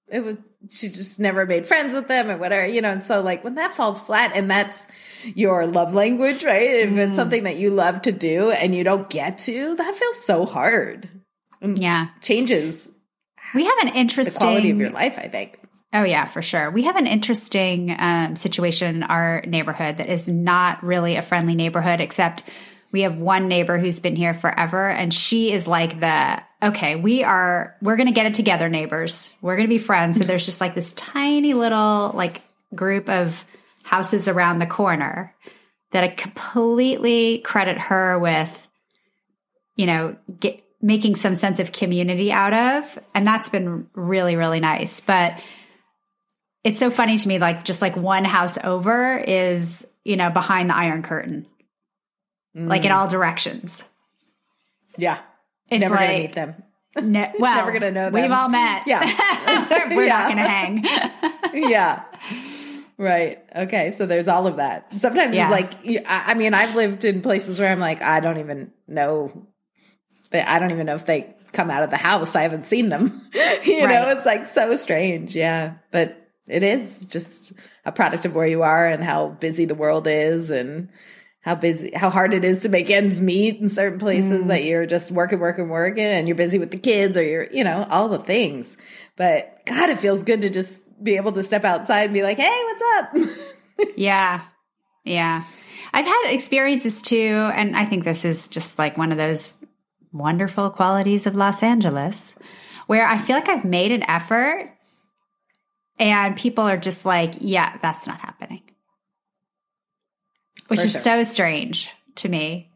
it 0.09 0.23
was, 0.23 0.37
she 0.69 0.89
just 0.89 1.19
never 1.19 1.47
made 1.47 1.67
friends 1.67 1.95
with 1.95 2.07
them 2.09 2.31
or 2.31 2.37
whatever, 2.37 2.67
you 2.67 2.83
know. 2.83 2.91
And 2.91 3.03
so 3.03 3.23
like 3.23 3.43
when 3.45 3.55
that 3.55 3.73
falls 3.73 4.01
flat 4.01 4.33
and 4.35 4.51
that's 4.51 4.87
your 5.35 5.67
love 5.67 5.95
language, 5.95 6.45
right? 6.45 6.71
If 6.71 6.91
mm. 6.91 6.99
it's 6.99 7.17
something 7.17 7.45
that 7.45 7.57
you 7.57 7.71
love 7.71 8.03
to 8.03 8.13
do 8.13 8.51
and 8.51 8.75
you 8.75 8.85
don't 8.85 9.09
get 9.09 9.39
to, 9.41 9.75
that 9.75 9.95
feels 9.95 10.25
so 10.25 10.47
hard. 10.47 11.09
Yeah. 11.63 12.09
Changes. 12.21 12.95
We 13.55 13.65
have 13.65 13.79
an 13.83 13.89
interesting 13.89 14.35
the 14.35 14.41
quality 14.41 14.71
of 14.71 14.79
your 14.79 14.91
life, 14.91 15.19
I 15.19 15.29
think. 15.29 15.59
Oh 15.93 16.03
yeah, 16.03 16.27
for 16.27 16.43
sure. 16.43 16.71
We 16.71 16.83
have 16.83 16.97
an 16.97 17.07
interesting 17.07 17.95
um, 17.99 18.37
situation 18.37 18.97
in 18.97 19.03
our 19.05 19.43
neighborhood 19.47 19.99
that 19.99 20.09
is 20.09 20.29
not 20.29 20.83
really 20.83 21.17
a 21.17 21.23
friendly 21.23 21.55
neighborhood, 21.55 22.01
except 22.01 22.43
we 22.93 23.03
have 23.03 23.19
one 23.19 23.49
neighbor 23.49 23.79
who's 23.79 24.01
been 24.01 24.17
here 24.17 24.35
forever, 24.35 24.89
and 24.89 25.13
she 25.13 25.53
is 25.53 25.67
like 25.67 26.01
the 26.01 26.43
okay, 26.63 26.97
we 26.97 27.25
are 27.25 27.77
we're 27.81 27.97
gonna 27.97 28.13
get 28.13 28.27
it 28.27 28.35
together, 28.35 28.69
neighbors. 28.69 29.35
We're 29.41 29.57
gonna 29.57 29.69
be 29.69 29.79
friends. 29.79 30.19
So 30.19 30.25
there's 30.25 30.45
just 30.45 30.61
like 30.61 30.75
this 30.75 30.93
tiny 30.95 31.55
little 31.55 32.11
like 32.15 32.43
group 32.75 33.09
of 33.09 33.45
houses 33.87 34.27
around 34.27 34.59
the 34.59 34.67
corner. 34.67 35.33
that 35.93 36.03
I 36.03 36.09
completely 36.09 37.39
credit 37.39 37.79
her 37.79 38.19
with, 38.19 38.69
you 39.77 39.87
know, 39.87 40.17
get, 40.41 40.61
making 40.83 41.15
some 41.15 41.37
sense 41.37 41.61
of 41.61 41.71
community 41.71 42.33
out 42.33 42.53
of. 42.53 42.99
And 43.15 43.25
that's 43.25 43.49
been 43.49 43.89
really, 43.95 44.35
really 44.35 44.59
nice. 44.59 45.01
But 45.01 45.41
it's 46.65 46.81
so 46.81 46.91
funny 46.91 47.17
to 47.17 47.29
me, 47.29 47.39
like 47.39 47.65
just 47.65 47.81
like 47.81 47.97
one 47.97 48.25
house 48.25 48.59
over 48.63 49.17
is, 49.17 49.87
you 50.05 50.17
know, 50.17 50.29
behind 50.31 50.71
the 50.71 50.77
iron 50.77 51.05
curtain, 51.05 51.47
mm. 52.57 52.69
like 52.69 52.85
in 52.85 52.91
all 52.91 53.07
directions. 53.07 53.85
Yeah. 54.99 55.21
It's 55.71 55.81
Never 55.81 55.95
like, 55.95 56.09
gonna 56.09 56.19
meet 56.19 56.35
them. 56.35 56.63
No, 57.01 57.33
well, 57.39 57.57
never 57.57 57.73
gonna 57.73 57.93
know 57.93 58.11
them. 58.11 58.23
We've 58.23 58.33
all 58.33 58.49
met. 58.49 58.83
Yeah. 58.87 59.87
We're 59.95 60.07
yeah. 60.07 60.19
not 60.19 60.29
gonna 60.29 60.49
hang. 60.49 60.85
yeah. 61.71 62.03
Right. 62.99 63.45
Okay. 63.55 63.95
So 63.97 64.07
there's 64.07 64.29
all 64.29 64.47
of 64.47 64.57
that. 64.57 64.93
Sometimes 64.95 65.35
yeah. 65.35 65.53
it's 65.53 65.85
like, 65.85 66.05
I 66.07 66.35
mean, 66.35 66.55
I've 66.55 66.75
lived 66.75 67.05
in 67.05 67.21
places 67.21 67.59
where 67.59 67.71
I'm 67.71 67.81
like, 67.81 68.01
I 68.01 68.21
don't 68.21 68.39
even 68.39 68.73
know. 68.89 69.47
That 70.31 70.49
I 70.49 70.59
don't 70.59 70.71
even 70.71 70.87
know 70.87 70.95
if 70.95 71.07
they 71.07 71.35
come 71.53 71.71
out 71.71 71.83
of 71.83 71.91
the 71.91 71.97
house. 71.97 72.35
I 72.35 72.43
haven't 72.43 72.67
seen 72.67 72.89
them. 72.89 73.29
you 73.65 73.85
right. 73.85 73.89
know, 73.89 74.09
it's 74.11 74.27
like 74.27 74.47
so 74.47 74.75
strange. 74.77 75.37
Yeah. 75.37 75.75
But 75.93 76.17
it 76.49 76.63
is 76.63 77.05
just 77.05 77.53
a 77.85 77.93
product 77.93 78.25
of 78.25 78.35
where 78.35 78.47
you 78.47 78.63
are 78.63 78.89
and 78.89 79.05
how 79.05 79.29
busy 79.29 79.67
the 79.67 79.75
world 79.75 80.07
is 80.07 80.51
and 80.51 80.89
how 81.41 81.55
busy, 81.55 81.93
how 81.93 82.11
hard 82.11 82.35
it 82.35 82.45
is 82.45 82.61
to 82.61 82.69
make 82.69 82.91
ends 82.91 83.21
meet 83.21 83.61
in 83.61 83.69
certain 83.69 83.99
places 83.99 84.43
mm. 84.43 84.49
that 84.49 84.65
you're 84.65 84.87
just 84.87 85.13
working, 85.13 85.39
working, 85.39 85.69
working 85.69 86.05
and 86.05 86.27
you're 86.27 86.37
busy 86.37 86.59
with 86.59 86.71
the 86.71 86.79
kids 86.79 87.17
or 87.17 87.23
you're, 87.23 87.45
you 87.45 87.63
know, 87.63 87.87
all 87.89 88.09
the 88.09 88.19
things. 88.19 88.77
But 89.17 89.65
God, 89.65 89.91
it 89.91 90.01
feels 90.01 90.25
good 90.25 90.43
to 90.43 90.51
just 90.51 90.83
be 91.03 91.17
able 91.17 91.33
to 91.33 91.43
step 91.43 91.65
outside 91.65 92.05
and 92.05 92.15
be 92.15 92.23
like, 92.23 92.39
hey, 92.39 92.65
what's 92.65 92.83
up? 92.83 93.39
yeah. 93.97 94.43
Yeah. 95.05 95.45
I've 95.93 96.05
had 96.05 96.31
experiences 96.31 97.03
too. 97.03 97.51
And 97.55 97.77
I 97.77 97.85
think 97.85 98.05
this 98.05 98.25
is 98.25 98.49
just 98.49 98.79
like 98.79 98.99
one 98.99 99.13
of 99.13 99.19
those 99.19 99.57
wonderful 100.13 100.71
qualities 100.71 101.27
of 101.27 101.37
Los 101.37 101.63
Angeles 101.63 102.35
where 102.87 103.07
I 103.07 103.19
feel 103.19 103.37
like 103.37 103.49
I've 103.49 103.65
made 103.65 103.93
an 103.93 104.09
effort 104.09 104.73
and 105.99 106.37
people 106.37 106.65
are 106.65 106.77
just 106.77 107.07
like, 107.07 107.35
yeah, 107.41 107.77
that's 107.79 108.07
not 108.07 108.21
happening. 108.21 108.63
Which 110.69 110.81
For 110.81 110.87
is 110.87 110.93
sure. 110.93 111.01
so 111.01 111.23
strange 111.23 111.89
to 112.17 112.29
me. 112.29 112.71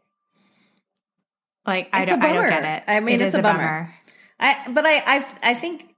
Like 1.67 1.87
it's 1.87 1.95
I 1.95 2.05
don't 2.05 2.23
I 2.23 2.33
don't 2.33 2.49
get 2.49 2.65
it. 2.65 2.85
I 2.91 3.01
mean 3.01 3.21
it 3.21 3.27
it's 3.27 3.35
a, 3.35 3.43
bummer. 3.43 3.59
bummer. 3.59 3.95
I 4.39 4.71
but 4.71 4.87
I 4.87 4.97
I 4.99 5.27
I 5.43 5.55
think 5.55 5.90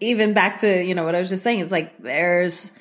even 0.00 0.32
back 0.32 0.60
to 0.60 0.82
you 0.82 0.94
know 0.94 1.04
what 1.04 1.14
I 1.14 1.20
was 1.20 1.28
just 1.28 1.42
saying 1.42 1.60
it's 1.60 1.72
like 1.72 2.02
there's 2.02 2.72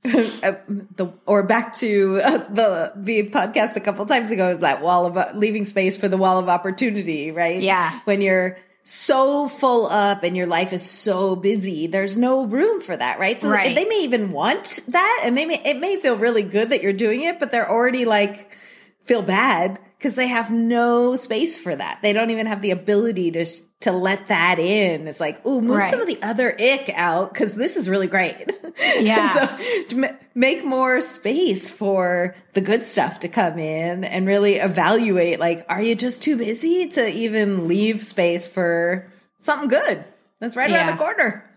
uh, 0.04 0.54
the 0.96 1.12
or 1.26 1.42
back 1.42 1.74
to 1.74 2.20
uh, 2.22 2.38
the 2.52 2.92
the 2.96 3.30
podcast 3.30 3.76
a 3.76 3.80
couple 3.80 4.04
times 4.06 4.30
ago 4.30 4.50
is 4.50 4.60
that 4.60 4.80
wall 4.80 5.06
of 5.06 5.16
uh, 5.16 5.32
leaving 5.34 5.64
space 5.64 5.96
for 5.96 6.08
the 6.08 6.16
wall 6.16 6.38
of 6.38 6.48
opportunity 6.48 7.30
right? 7.30 7.60
Yeah. 7.60 8.00
When 8.04 8.20
you're 8.20 8.58
so 8.84 9.48
full 9.48 9.86
up 9.86 10.22
and 10.22 10.36
your 10.36 10.46
life 10.46 10.72
is 10.72 10.88
so 10.88 11.36
busy 11.36 11.88
there's 11.88 12.16
no 12.16 12.46
room 12.46 12.80
for 12.80 12.96
that 12.96 13.18
right? 13.18 13.40
So 13.40 13.50
right. 13.50 13.74
they 13.74 13.84
may 13.84 14.04
even 14.04 14.30
want 14.30 14.80
that 14.88 15.22
and 15.24 15.36
they 15.36 15.46
may 15.46 15.60
it 15.62 15.78
may 15.78 15.96
feel 15.96 16.16
really 16.16 16.42
good 16.42 16.70
that 16.70 16.82
you're 16.82 16.92
doing 16.92 17.22
it 17.22 17.40
but 17.40 17.50
they're 17.50 17.70
already 17.70 18.04
like 18.04 18.56
feel 19.02 19.20
bad 19.20 19.78
because 19.98 20.14
they 20.14 20.28
have 20.28 20.50
no 20.52 21.16
space 21.16 21.58
for 21.58 21.74
that. 21.74 21.98
They 22.02 22.12
don't 22.12 22.30
even 22.30 22.46
have 22.46 22.62
the 22.62 22.70
ability 22.70 23.32
to 23.32 23.44
sh- 23.44 23.60
to 23.80 23.92
let 23.92 24.28
that 24.28 24.58
in. 24.58 25.06
It's 25.06 25.20
like, 25.20 25.44
ooh, 25.44 25.60
move 25.60 25.76
right. 25.76 25.90
some 25.90 26.00
of 26.00 26.06
the 26.06 26.20
other 26.22 26.52
ick 26.52 26.90
out 26.94 27.32
because 27.32 27.54
this 27.54 27.76
is 27.76 27.88
really 27.88 28.06
great. 28.06 28.52
Yeah, 29.00 29.56
so 29.88 30.04
m- 30.04 30.16
make 30.36 30.64
more 30.64 31.00
space 31.00 31.68
for 31.68 32.36
the 32.52 32.60
good 32.60 32.84
stuff 32.84 33.20
to 33.20 33.28
come 33.28 33.58
in 33.58 34.04
and 34.04 34.24
really 34.24 34.54
evaluate. 34.54 35.40
Like, 35.40 35.66
are 35.68 35.82
you 35.82 35.96
just 35.96 36.22
too 36.22 36.36
busy 36.36 36.86
to 36.90 37.08
even 37.08 37.66
leave 37.66 38.04
space 38.04 38.46
for 38.46 39.08
something 39.40 39.68
good 39.68 40.04
that's 40.38 40.54
right 40.54 40.70
yeah. 40.70 40.76
around 40.76 40.96
the 40.96 41.02
corner? 41.02 41.50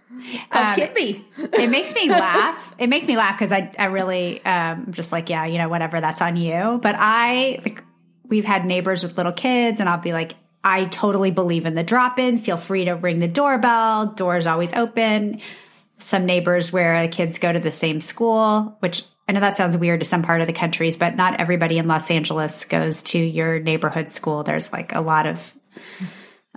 Um, 0.52 0.74
Kimby. 0.76 1.24
it 1.38 1.70
makes 1.70 1.94
me 1.94 2.10
laugh. 2.10 2.76
It 2.80 2.88
makes 2.88 3.06
me 3.06 3.18
laugh 3.18 3.38
because 3.38 3.52
I, 3.52 3.72
I 3.78 3.86
really, 3.86 4.44
um, 4.44 4.92
just 4.92 5.12
like, 5.12 5.30
yeah, 5.30 5.46
you 5.46 5.60
know, 5.60 5.70
whatever, 5.70 6.02
that's 6.02 6.22
on 6.22 6.38
you. 6.38 6.80
But 6.82 6.96
I, 6.98 7.60
like, 7.64 7.84
we've 8.32 8.46
had 8.46 8.66
neighbors 8.66 9.04
with 9.04 9.18
little 9.18 9.34
kids 9.34 9.80
and 9.80 9.88
I'll 9.88 10.00
be 10.00 10.14
like, 10.14 10.34
I 10.64 10.86
totally 10.86 11.32
believe 11.32 11.66
in 11.66 11.76
the 11.76 11.84
drop 11.84 12.18
in. 12.18 12.38
Feel 12.38 12.58
free 12.58 12.86
to 12.86 12.94
ring 12.94 13.20
the 13.20 13.28
doorbell. 13.28 14.08
Doors 14.08 14.48
always 14.48 14.74
open. 14.74 15.42
Some 15.98 16.26
neighbors 16.26 16.72
where 16.72 17.04
the 17.04 17.08
kids 17.10 17.38
go 17.38 17.52
to 17.52 17.60
the 17.60 17.72
same 17.72 18.00
school, 18.02 18.78
which 18.80 19.04
I 19.28 19.34
know 19.34 19.42
that 19.42 19.58
sounds 19.58 19.78
weird 19.78 20.00
to 20.00 20.06
some 20.06 20.24
part 20.24 20.42
of 20.42 20.48
the 20.48 20.54
countries, 20.54 20.98
but 20.98 21.16
not 21.16 21.40
everybody 21.40 21.78
in 21.78 21.88
Los 21.88 22.10
Angeles 22.10 22.66
goes 22.66 23.04
to 23.04 23.20
your 23.20 23.60
neighborhood 23.60 24.10
school. 24.10 24.44
There's 24.44 24.72
like 24.72 24.96
a 24.96 25.02
lot 25.02 25.28
of 25.28 25.54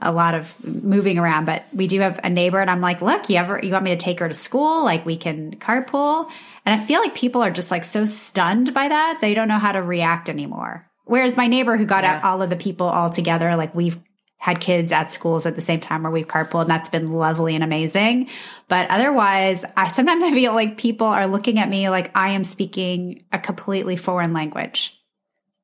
a 0.01 0.13
lot 0.13 0.35
of 0.35 0.65
moving 0.65 1.19
around, 1.19 1.45
but 1.45 1.65
we 1.73 1.87
do 1.87 2.01
have 2.01 2.21
a 2.23 2.31
neighbor 2.31 2.61
and 2.61 2.71
I'm 2.71 2.81
like, 2.81 3.01
look, 3.01 3.29
you 3.29 3.37
ever 3.37 3.61
you 3.63 3.73
want 3.73 3.85
me 3.85 3.91
to 3.91 3.97
take 3.97 4.21
her 4.21 4.29
to 4.29 4.35
school? 4.35 4.85
Like 4.85 5.05
we 5.05 5.17
can 5.17 5.57
carpool. 5.57 6.31
And 6.65 6.79
I 6.79 6.85
feel 6.85 7.01
like 7.01 7.15
people 7.15 7.43
are 7.43 7.51
just 7.51 7.71
like 7.71 7.85
so 7.85 8.05
stunned 8.05 8.75
by 8.75 8.89
that, 8.89 9.19
they 9.21 9.35
don't 9.35 9.49
know 9.49 9.59
how 9.59 9.73
to 9.73 9.83
react 9.83 10.29
anymore. 10.29 10.89
Whereas 11.05 11.37
my 11.37 11.47
neighbor 11.47 11.77
who 11.77 11.85
got 11.85 12.05
yeah. 12.05 12.21
all 12.25 12.41
of 12.43 12.51
the 12.51 12.57
people 12.57 12.87
all 12.87 13.11
together, 13.11 13.57
like 13.57 13.75
we've 13.75 13.99
had 14.39 14.61
kids 14.61 14.93
at 14.93 15.11
schools 15.11 15.47
at 15.47 15.55
the 15.55 15.63
same 15.63 15.81
time 15.81 16.03
where 16.03 16.13
we've 16.13 16.29
carpooled 16.29 16.63
and 16.63 16.71
that's 16.71 16.91
been 16.91 17.13
lovely 17.13 17.55
and 17.55 17.65
amazing. 17.65 18.29
But 18.69 18.91
otherwise, 18.91 19.65
I 19.77 19.89
sometimes 19.89 20.23
I 20.23 20.33
feel 20.33 20.53
like 20.53 20.77
people 20.77 21.07
are 21.07 21.27
looking 21.27 21.59
at 21.59 21.69
me 21.69 21.89
like 21.89 22.15
I 22.15 22.31
am 22.31 22.45
speaking 22.45 23.25
a 23.33 23.39
completely 23.39 23.97
foreign 23.97 24.35
language 24.35 24.99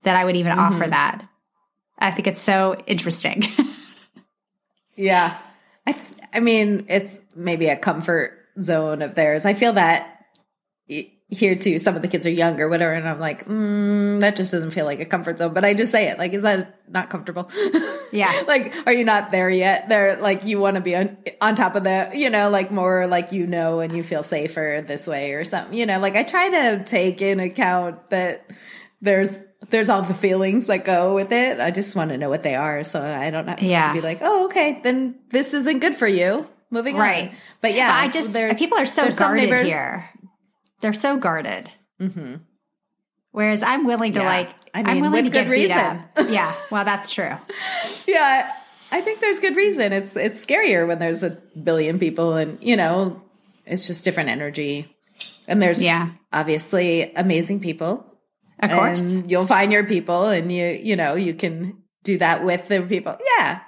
that 0.03 0.17
I 0.17 0.25
would 0.25 0.37
even 0.37 0.53
mm-hmm. 0.53 0.75
offer 0.75 0.89
that. 0.89 1.29
I 1.99 2.11
think 2.11 2.27
it's 2.27 2.41
so 2.41 2.83
interesting. 2.87 3.45
yeah. 4.97 5.37
I 5.87 5.93
th- 5.93 6.07
I 6.33 6.41
mean, 6.41 6.87
it's 6.89 7.21
maybe 7.37 7.69
a 7.69 7.77
comfort 7.77 8.33
zone 8.63 9.03
of 9.03 9.15
theirs. 9.15 9.45
I 9.45 9.53
feel 9.53 9.75
that 9.75 10.25
here 11.31 11.55
too, 11.55 11.79
some 11.79 11.95
of 11.95 12.03
the 12.03 12.09
kids 12.09 12.27
are 12.27 12.31
younger, 12.31 12.69
whatever, 12.69 12.93
and 12.93 13.09
I'm 13.09 13.21
like, 13.21 13.47
mm, 13.47 14.21
that 14.21 14.37
just 14.37 14.51
doesn't 14.51 14.73
feel 14.73 14.85
like 14.85 14.99
a 14.99 15.05
comfort 15.05 15.39
zone. 15.39 15.55
But 15.55 15.65
I 15.65 15.75
just 15.75 15.93
say 15.93 16.09
it, 16.09 16.19
like, 16.19 16.33
is 16.33 16.43
that 16.43 16.81
not 16.89 17.11
comfortable? 17.11 17.51
Yeah. 18.13 18.43
like, 18.49 18.75
are 18.89 18.93
you 18.93 19.05
not 19.05 19.31
there 19.31 19.49
yet? 19.49 19.89
They're 19.89 20.21
like, 20.21 20.45
you 20.45 20.59
want 20.59 20.75
to 20.75 20.81
be 20.81 20.97
on 20.97 21.17
on 21.41 21.55
top 21.55 21.77
of 21.77 21.85
the, 21.85 22.11
you 22.13 22.29
know, 22.29 22.51
like 22.51 22.73
more 22.73 23.07
like 23.07 23.31
you 23.31 23.47
know, 23.47 23.79
and 23.79 23.97
you 23.97 24.03
feel 24.03 24.25
safer 24.25 24.83
this 24.85 25.07
way 25.07 25.35
or 25.35 25.45
something. 25.45 25.79
You 25.79 25.87
know, 25.87 26.01
like 26.01 26.17
I 26.17 26.25
try 26.25 26.49
to 26.49 26.85
take 26.85 27.23
in 27.23 27.39
account 27.39 28.11
that 28.11 28.51
there's 29.01 29.41
there's 29.69 29.89
all 29.89 30.03
the 30.03 30.13
feelings 30.13 30.67
that 30.67 30.85
go 30.85 31.15
with 31.15 31.31
it. 31.31 31.61
I 31.61 31.71
just 31.71 31.95
want 31.95 32.11
to 32.11 32.19
know 32.19 32.29
what 32.29 32.43
they 32.43 32.57
are, 32.57 32.83
so 32.83 33.01
I 33.01 33.31
don't 33.31 33.47
know. 33.47 33.55
Yeah. 33.61 33.89
To 33.89 33.95
be 33.95 34.01
like, 34.01 34.19
oh, 34.23 34.47
okay, 34.47 34.81
then 34.83 35.15
this 35.31 35.55
isn't 35.55 35.79
good 35.79 35.95
for 35.95 36.09
you. 36.09 36.49
Moving 36.71 36.97
right. 36.97 37.31
on. 37.31 37.37
But 37.61 37.75
yeah, 37.75 37.91
but 37.91 38.07
I 38.07 38.09
just 38.09 38.33
there's 38.33 38.59
people 38.59 38.79
are 38.79 38.87
so 38.87 39.09
guarded 39.11 39.67
here. 39.67 40.09
They're 40.81 40.93
so 40.93 41.17
guarded. 41.19 41.71
Mm-hmm. 42.01 42.37
Whereas 43.33 43.63
I'm 43.63 43.85
willing 43.85 44.15
to 44.15 44.21
yeah. 44.21 44.27
like, 44.27 44.51
I 44.75 44.83
mean, 44.83 44.97
am 44.97 45.03
willing 45.03 45.25
to 45.25 45.31
get 45.31 45.49
reason. 45.49 45.69
beat 45.69 45.75
up. 45.75 46.01
Yeah, 46.31 46.55
well, 46.71 46.85
that's 46.85 47.11
true. 47.11 47.33
yeah, 48.07 48.53
I 48.91 49.01
think 49.01 49.21
there's 49.21 49.39
good 49.39 49.57
reason. 49.57 49.93
It's 49.93 50.17
it's 50.17 50.45
scarier 50.45 50.87
when 50.87 50.99
there's 50.99 51.23
a 51.23 51.31
billion 51.63 51.99
people, 51.99 52.35
and 52.35 52.63
you 52.63 52.77
know, 52.77 53.23
it's 53.67 53.87
just 53.87 54.05
different 54.05 54.31
energy. 54.31 54.97
And 55.47 55.63
there's 55.63 55.83
yeah, 55.83 56.11
obviously 56.33 57.13
amazing 57.15 57.61
people. 57.61 58.07
Of 58.59 58.71
course, 58.71 59.23
you'll 59.27 59.47
find 59.47 59.73
your 59.73 59.85
people, 59.85 60.27
and 60.27 60.51
you 60.51 60.67
you 60.67 60.97
know 60.97 61.15
you 61.15 61.35
can 61.35 61.83
do 62.03 62.19
that 62.19 62.45
with 62.45 62.69
the 62.69 62.83
people. 62.83 63.17
Yeah, 63.39 63.61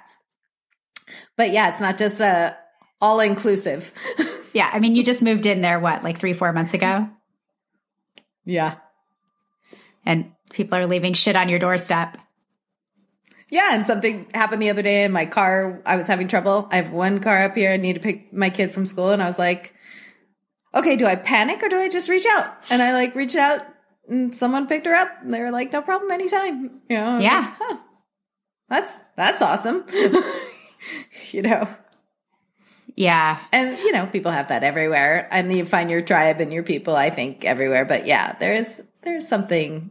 but 1.37 1.51
yeah, 1.51 1.69
it's 1.69 1.81
not 1.81 1.97
just 1.97 2.19
a 2.21 2.57
all 2.99 3.19
inclusive. 3.19 3.91
Yeah. 4.53 4.69
I 4.71 4.79
mean, 4.79 4.95
you 4.95 5.03
just 5.03 5.21
moved 5.21 5.45
in 5.45 5.61
there, 5.61 5.79
what, 5.79 6.03
like 6.03 6.17
three, 6.17 6.33
four 6.33 6.53
months 6.53 6.73
ago? 6.73 7.09
Yeah. 8.45 8.75
And 10.05 10.31
people 10.51 10.77
are 10.77 10.87
leaving 10.87 11.13
shit 11.13 11.35
on 11.35 11.49
your 11.49 11.59
doorstep. 11.59 12.17
Yeah, 13.49 13.69
and 13.73 13.85
something 13.85 14.27
happened 14.33 14.63
the 14.63 14.71
other 14.71 14.81
day 14.81 15.03
in 15.03 15.11
my 15.11 15.27
car. 15.27 15.81
I 15.85 15.95
was 15.95 16.07
having 16.07 16.27
trouble. 16.27 16.67
I 16.71 16.77
have 16.77 16.91
one 16.91 17.19
car 17.19 17.43
up 17.43 17.55
here. 17.55 17.71
I 17.71 17.77
need 17.77 17.93
to 17.93 17.99
pick 17.99 18.33
my 18.33 18.49
kid 18.49 18.71
from 18.71 18.87
school. 18.87 19.11
And 19.11 19.21
I 19.21 19.27
was 19.27 19.37
like, 19.37 19.75
okay, 20.73 20.95
do 20.95 21.05
I 21.05 21.15
panic 21.15 21.61
or 21.61 21.69
do 21.69 21.77
I 21.77 21.87
just 21.87 22.09
reach 22.09 22.25
out? 22.25 22.51
And 22.71 22.81
I 22.81 22.93
like 22.93 23.13
reached 23.13 23.35
out 23.35 23.61
and 24.09 24.35
someone 24.35 24.67
picked 24.67 24.87
her 24.87 24.95
up. 24.95 25.09
And 25.21 25.31
they 25.33 25.39
were 25.39 25.51
like, 25.51 25.71
no 25.71 25.83
problem 25.83 26.11
anytime. 26.11 26.81
You 26.89 26.97
know? 26.97 27.19
Yeah. 27.19 27.41
Like, 27.41 27.53
huh, 27.59 27.77
that's, 28.69 28.97
that's 29.15 29.41
awesome. 29.41 29.85
you 31.31 31.43
know? 31.43 31.67
Yeah. 32.95 33.39
And, 33.51 33.77
you 33.79 33.91
know, 33.91 34.05
people 34.05 34.31
have 34.31 34.49
that 34.49 34.63
everywhere. 34.63 35.27
And 35.31 35.55
you 35.55 35.65
find 35.65 35.89
your 35.89 36.01
tribe 36.01 36.41
and 36.41 36.53
your 36.53 36.63
people, 36.63 36.95
I 36.95 37.09
think, 37.09 37.45
everywhere. 37.45 37.85
But 37.85 38.05
yeah, 38.05 38.35
there's, 38.39 38.79
there's 39.01 39.27
something 39.27 39.89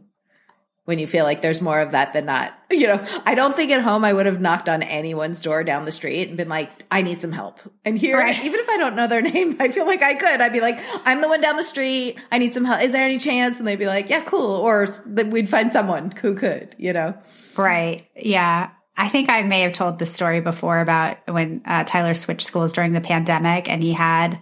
when 0.85 0.99
you 0.99 1.07
feel 1.07 1.23
like 1.23 1.41
there's 1.41 1.61
more 1.61 1.79
of 1.79 1.91
that 1.91 2.13
than 2.13 2.25
not. 2.25 2.53
You 2.73 2.87
know, 2.87 3.05
I 3.23 3.35
don't 3.35 3.55
think 3.55 3.69
at 3.69 3.81
home 3.81 4.03
I 4.03 4.11
would 4.11 4.25
have 4.25 4.41
knocked 4.41 4.67
on 4.67 4.81
anyone's 4.81 5.43
door 5.43 5.63
down 5.63 5.85
the 5.85 5.91
street 5.91 6.27
and 6.27 6.35
been 6.35 6.49
like, 6.49 6.71
I 6.89 7.03
need 7.03 7.21
some 7.21 7.31
help. 7.31 7.59
And 7.85 7.95
here, 7.95 8.17
right. 8.17 8.35
even 8.43 8.59
if 8.59 8.67
I 8.67 8.77
don't 8.77 8.95
know 8.95 9.05
their 9.05 9.21
name, 9.33 9.57
I 9.59 9.69
feel 9.69 9.85
like 9.85 10.01
I 10.01 10.15
could. 10.15 10.41
I'd 10.41 10.51
be 10.51 10.59
like, 10.59 10.79
I'm 11.05 11.21
the 11.21 11.27
one 11.27 11.39
down 11.39 11.55
the 11.55 11.63
street. 11.63 12.17
I 12.31 12.39
need 12.39 12.55
some 12.55 12.65
help. 12.65 12.81
Is 12.81 12.91
there 12.91 13.05
any 13.05 13.19
chance? 13.19 13.59
And 13.59 13.67
they'd 13.67 13.77
be 13.77 13.85
like, 13.85 14.09
yeah, 14.09 14.23
cool. 14.23 14.55
Or 14.55 14.87
we'd 15.05 15.49
find 15.49 15.71
someone 15.71 16.09
who 16.09 16.33
could, 16.33 16.75
you 16.79 16.93
know? 16.93 17.15
Right. 17.55 18.07
Yeah. 18.15 18.71
I 18.95 19.09
think 19.09 19.29
I 19.29 19.41
may 19.41 19.61
have 19.61 19.73
told 19.73 19.97
the 19.97 20.05
story 20.05 20.39
before 20.39 20.79
about 20.79 21.17
when 21.27 21.61
uh, 21.65 21.83
Tyler 21.83 22.13
switched 22.13 22.45
schools 22.45 22.73
during 22.73 22.93
the 22.93 23.01
pandemic 23.01 23.67
and 23.67 23.81
he 23.81 23.93
had 23.93 24.39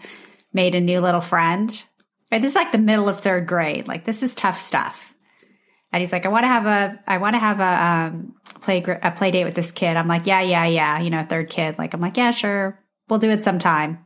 made 0.51 0.75
a 0.75 0.81
new 0.81 0.99
little 0.99 1.21
friend. 1.21 1.83
Right. 2.31 2.41
This 2.41 2.51
is 2.51 2.55
like 2.55 2.71
the 2.71 2.77
middle 2.77 3.09
of 3.09 3.19
third 3.19 3.47
grade. 3.47 3.87
Like 3.87 4.05
this 4.05 4.23
is 4.23 4.35
tough 4.35 4.59
stuff 4.59 5.11
and 5.91 6.01
he's 6.01 6.11
like, 6.11 6.25
I 6.25 6.29
want 6.29 6.43
to 6.43 6.47
have 6.47 6.65
a, 6.65 6.99
I 7.05 7.17
want 7.17 7.35
to 7.35 7.39
have 7.39 7.59
a 7.59 7.85
um, 7.85 8.35
play 8.61 8.83
a 9.01 9.11
play 9.11 9.31
date 9.31 9.43
with 9.43 9.55
this 9.55 9.71
kid. 9.71 9.97
I'm 9.97 10.07
like, 10.07 10.25
yeah, 10.25 10.41
yeah, 10.41 10.65
yeah. 10.65 10.99
You 10.99 11.09
know, 11.09 11.23
third 11.23 11.49
kid. 11.49 11.77
Like, 11.77 11.93
I'm 11.93 12.01
like, 12.01 12.17
yeah, 12.17 12.31
sure, 12.31 12.79
we'll 13.09 13.19
do 13.19 13.29
it 13.29 13.43
sometime. 13.43 14.05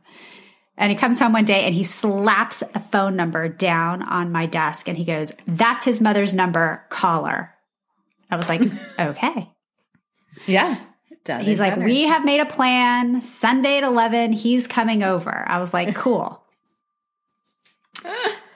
And 0.76 0.90
he 0.90 0.96
comes 0.96 1.18
home 1.18 1.32
one 1.32 1.46
day 1.46 1.64
and 1.64 1.74
he 1.74 1.84
slaps 1.84 2.62
a 2.74 2.80
phone 2.80 3.16
number 3.16 3.48
down 3.48 4.02
on 4.02 4.32
my 4.32 4.46
desk 4.46 4.88
and 4.88 4.98
he 4.98 5.04
goes, 5.04 5.32
"That's 5.46 5.84
his 5.84 6.00
mother's 6.00 6.34
number. 6.34 6.84
Call 6.90 7.24
her." 7.24 7.54
I 8.30 8.36
was 8.36 8.48
like, 8.48 8.62
"Okay." 8.98 9.50
Yeah. 10.46 10.80
He's 11.40 11.58
like, 11.58 11.76
"We 11.76 12.02
have 12.02 12.24
made 12.24 12.38
a 12.38 12.46
plan. 12.46 13.20
Sunday 13.20 13.78
at 13.78 13.84
11, 13.84 14.32
he's 14.32 14.68
coming 14.68 15.02
over." 15.02 15.44
I 15.48 15.58
was 15.58 15.74
like, 15.74 15.94
"Cool." 15.96 16.40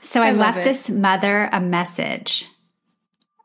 so 0.03 0.23
I, 0.23 0.29
I 0.29 0.31
left 0.33 0.59
it. 0.59 0.65
this 0.65 0.89
mother 0.89 1.49
a 1.53 1.61
message 1.61 2.47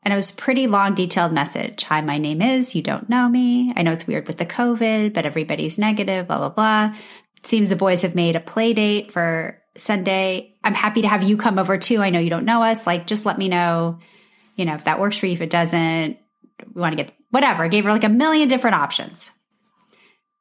and 0.06 0.14
it 0.14 0.16
was 0.16 0.30
a 0.30 0.36
pretty 0.36 0.68
long, 0.68 0.94
detailed 0.94 1.34
message. 1.34 1.84
Hi, 1.86 2.00
my 2.02 2.20
name 2.20 2.40
is, 2.40 2.76
you 2.76 2.84
don't 2.84 3.10
know 3.10 3.28
me. 3.28 3.72
I 3.76 3.82
know 3.82 3.92
it's 3.92 4.06
weird 4.06 4.28
with 4.28 4.38
the 4.38 4.46
COVID, 4.46 5.14
but 5.14 5.26
everybody's 5.26 5.80
negative, 5.80 6.28
blah, 6.28 6.38
blah, 6.38 6.50
blah. 6.50 6.96
It 7.38 7.48
seems 7.48 7.70
the 7.70 7.76
boys 7.76 8.04
have 8.04 8.14
made 8.14 8.36
a 8.36 8.40
play 8.40 8.74
date 8.74 9.12
for 9.12 9.60
Sunday. 9.76 10.54
I'm 10.64 10.76
happy 10.76 11.02
to 11.02 11.08
have 11.08 11.24
you 11.24 11.38
come 11.38 11.58
over 11.58 11.80
too. 11.80 12.04
I 12.04 12.12
know 12.12 12.20
you 12.20 12.30
don't 12.30 12.46
know 12.46 12.62
us. 12.62 12.86
Like, 12.86 13.08
just 13.08 13.26
let 13.26 13.40
me 13.40 13.50
know, 13.50 13.98
you 14.56 14.66
know, 14.66 14.76
if 14.76 14.84
that 14.84 15.00
works 15.00 15.18
for 15.18 15.26
you. 15.26 15.34
If 15.34 15.42
it 15.42 15.50
doesn't, 15.50 16.20
we 16.76 16.82
want 16.82 16.96
to 16.96 17.04
get 17.04 17.12
whatever. 17.36 17.68
Gave 17.68 17.84
her 17.84 17.92
like 17.92 18.06
a 18.06 18.10
million 18.10 18.48
different 18.48 18.78
options. 18.78 19.30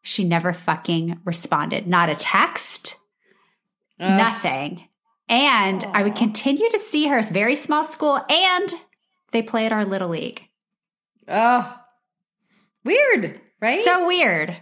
She 0.00 0.22
never 0.22 0.52
fucking 0.52 1.18
responded. 1.24 1.88
Not 1.88 2.08
a 2.08 2.14
text, 2.14 2.94
nothing. 3.98 4.84
And 5.28 5.80
Aww. 5.82 5.90
I 5.92 6.02
would 6.04 6.14
continue 6.14 6.70
to 6.70 6.78
see 6.78 7.08
her. 7.08 7.18
It's 7.18 7.30
very 7.30 7.56
small 7.56 7.82
school 7.82 8.24
and 8.30 8.72
they 9.32 9.42
play 9.42 9.66
at 9.66 9.72
our 9.72 9.84
little 9.84 10.10
league. 10.10 10.44
Oh, 11.26 11.76
weird, 12.84 13.40
right? 13.60 13.82
So 13.82 14.06
weird. 14.06 14.56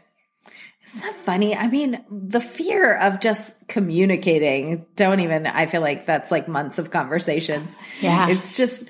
Isn't 0.87 1.03
that 1.03 1.15
funny? 1.15 1.55
I 1.55 1.69
mean, 1.69 2.03
the 2.11 2.41
fear 2.41 2.97
of 2.97 3.21
just 3.21 3.69
communicating, 3.69 4.87
don't 4.97 5.21
even, 5.21 5.47
I 5.47 5.67
feel 5.67 5.83
like 5.83 6.07
that's 6.07 6.31
like 6.31 6.49
months 6.49 6.79
of 6.79 6.91
conversations. 6.91 7.77
Yeah. 8.01 8.31
It's 8.31 8.57
just 8.57 8.85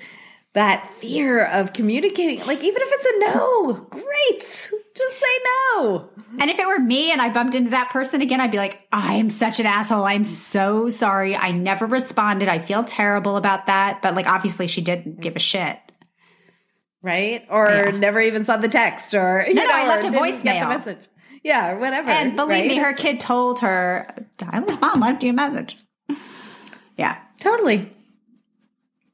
that 0.53 0.87
fear 0.89 1.45
of 1.45 1.73
communicating. 1.73 2.45
Like, 2.45 2.63
even 2.63 2.81
if 2.81 2.89
it's 2.91 3.05
a 3.05 3.19
no, 3.19 3.73
great. 3.89 4.71
Just 4.95 5.19
say 5.19 5.39
no. 5.75 6.09
And 6.39 6.49
if 6.49 6.59
it 6.59 6.67
were 6.67 6.79
me 6.79 7.11
and 7.11 7.19
I 7.19 7.29
bumped 7.29 7.55
into 7.55 7.71
that 7.71 7.89
person 7.89 8.21
again, 8.21 8.39
I'd 8.39 8.51
be 8.51 8.57
like, 8.57 8.87
I 8.91 9.15
am 9.15 9.31
such 9.31 9.59
an 9.59 9.65
asshole. 9.65 10.05
I'm 10.05 10.23
so 10.23 10.89
sorry. 10.89 11.35
I 11.35 11.51
never 11.51 11.87
responded. 11.87 12.49
I 12.49 12.59
feel 12.59 12.83
terrible 12.83 13.35
about 13.35 13.65
that. 13.65 14.03
But 14.03 14.13
like, 14.13 14.27
obviously, 14.27 14.67
she 14.67 14.81
didn't 14.81 15.19
give 15.21 15.35
a 15.35 15.39
shit. 15.39 15.79
Right? 17.01 17.45
Or 17.49 17.67
yeah. 17.67 17.91
never 17.91 18.21
even 18.21 18.45
saw 18.45 18.57
the 18.57 18.69
text 18.69 19.15
or, 19.15 19.43
you 19.47 19.55
no, 19.55 19.63
know, 19.63 19.69
no, 19.69 19.75
I 19.75 19.87
left 19.87 20.03
a 20.05 20.09
voicemail. 20.09 20.69
message. 20.69 21.07
Yeah, 21.43 21.73
whatever. 21.73 22.09
And 22.09 22.35
believe 22.35 22.49
right? 22.49 22.67
me, 22.67 22.77
her 22.77 22.93
kid 22.93 23.19
told 23.19 23.59
her, 23.59 24.07
Tyler's 24.37 24.79
mom 24.79 25.01
left 25.01 25.23
you 25.23 25.31
a 25.31 25.33
message. 25.33 25.77
Yeah. 26.95 27.19
Totally. 27.39 27.91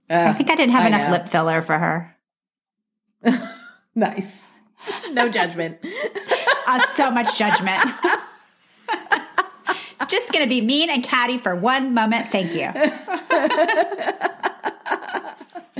Uh, 0.10 0.26
I 0.30 0.34
think 0.34 0.50
I 0.50 0.56
didn't 0.56 0.72
have 0.74 0.84
I 0.84 0.88
enough 0.88 1.08
know. 1.08 1.12
lip 1.12 1.30
filler 1.30 1.62
for 1.62 1.78
her. 1.78 2.15
nice. 3.95 4.60
No 5.12 5.30
judgment. 5.30 5.78
uh, 6.67 6.80
so 6.95 7.12
much 7.12 7.38
judgment. 7.38 7.80
Just 10.08 10.32
going 10.34 10.43
to 10.43 10.50
be 10.50 10.62
mean 10.62 10.89
and 10.89 11.04
catty 11.04 11.38
for 11.38 11.56
one 11.56 11.93
moment. 11.93 12.30
Thank 12.30 12.56
you. 12.56 12.72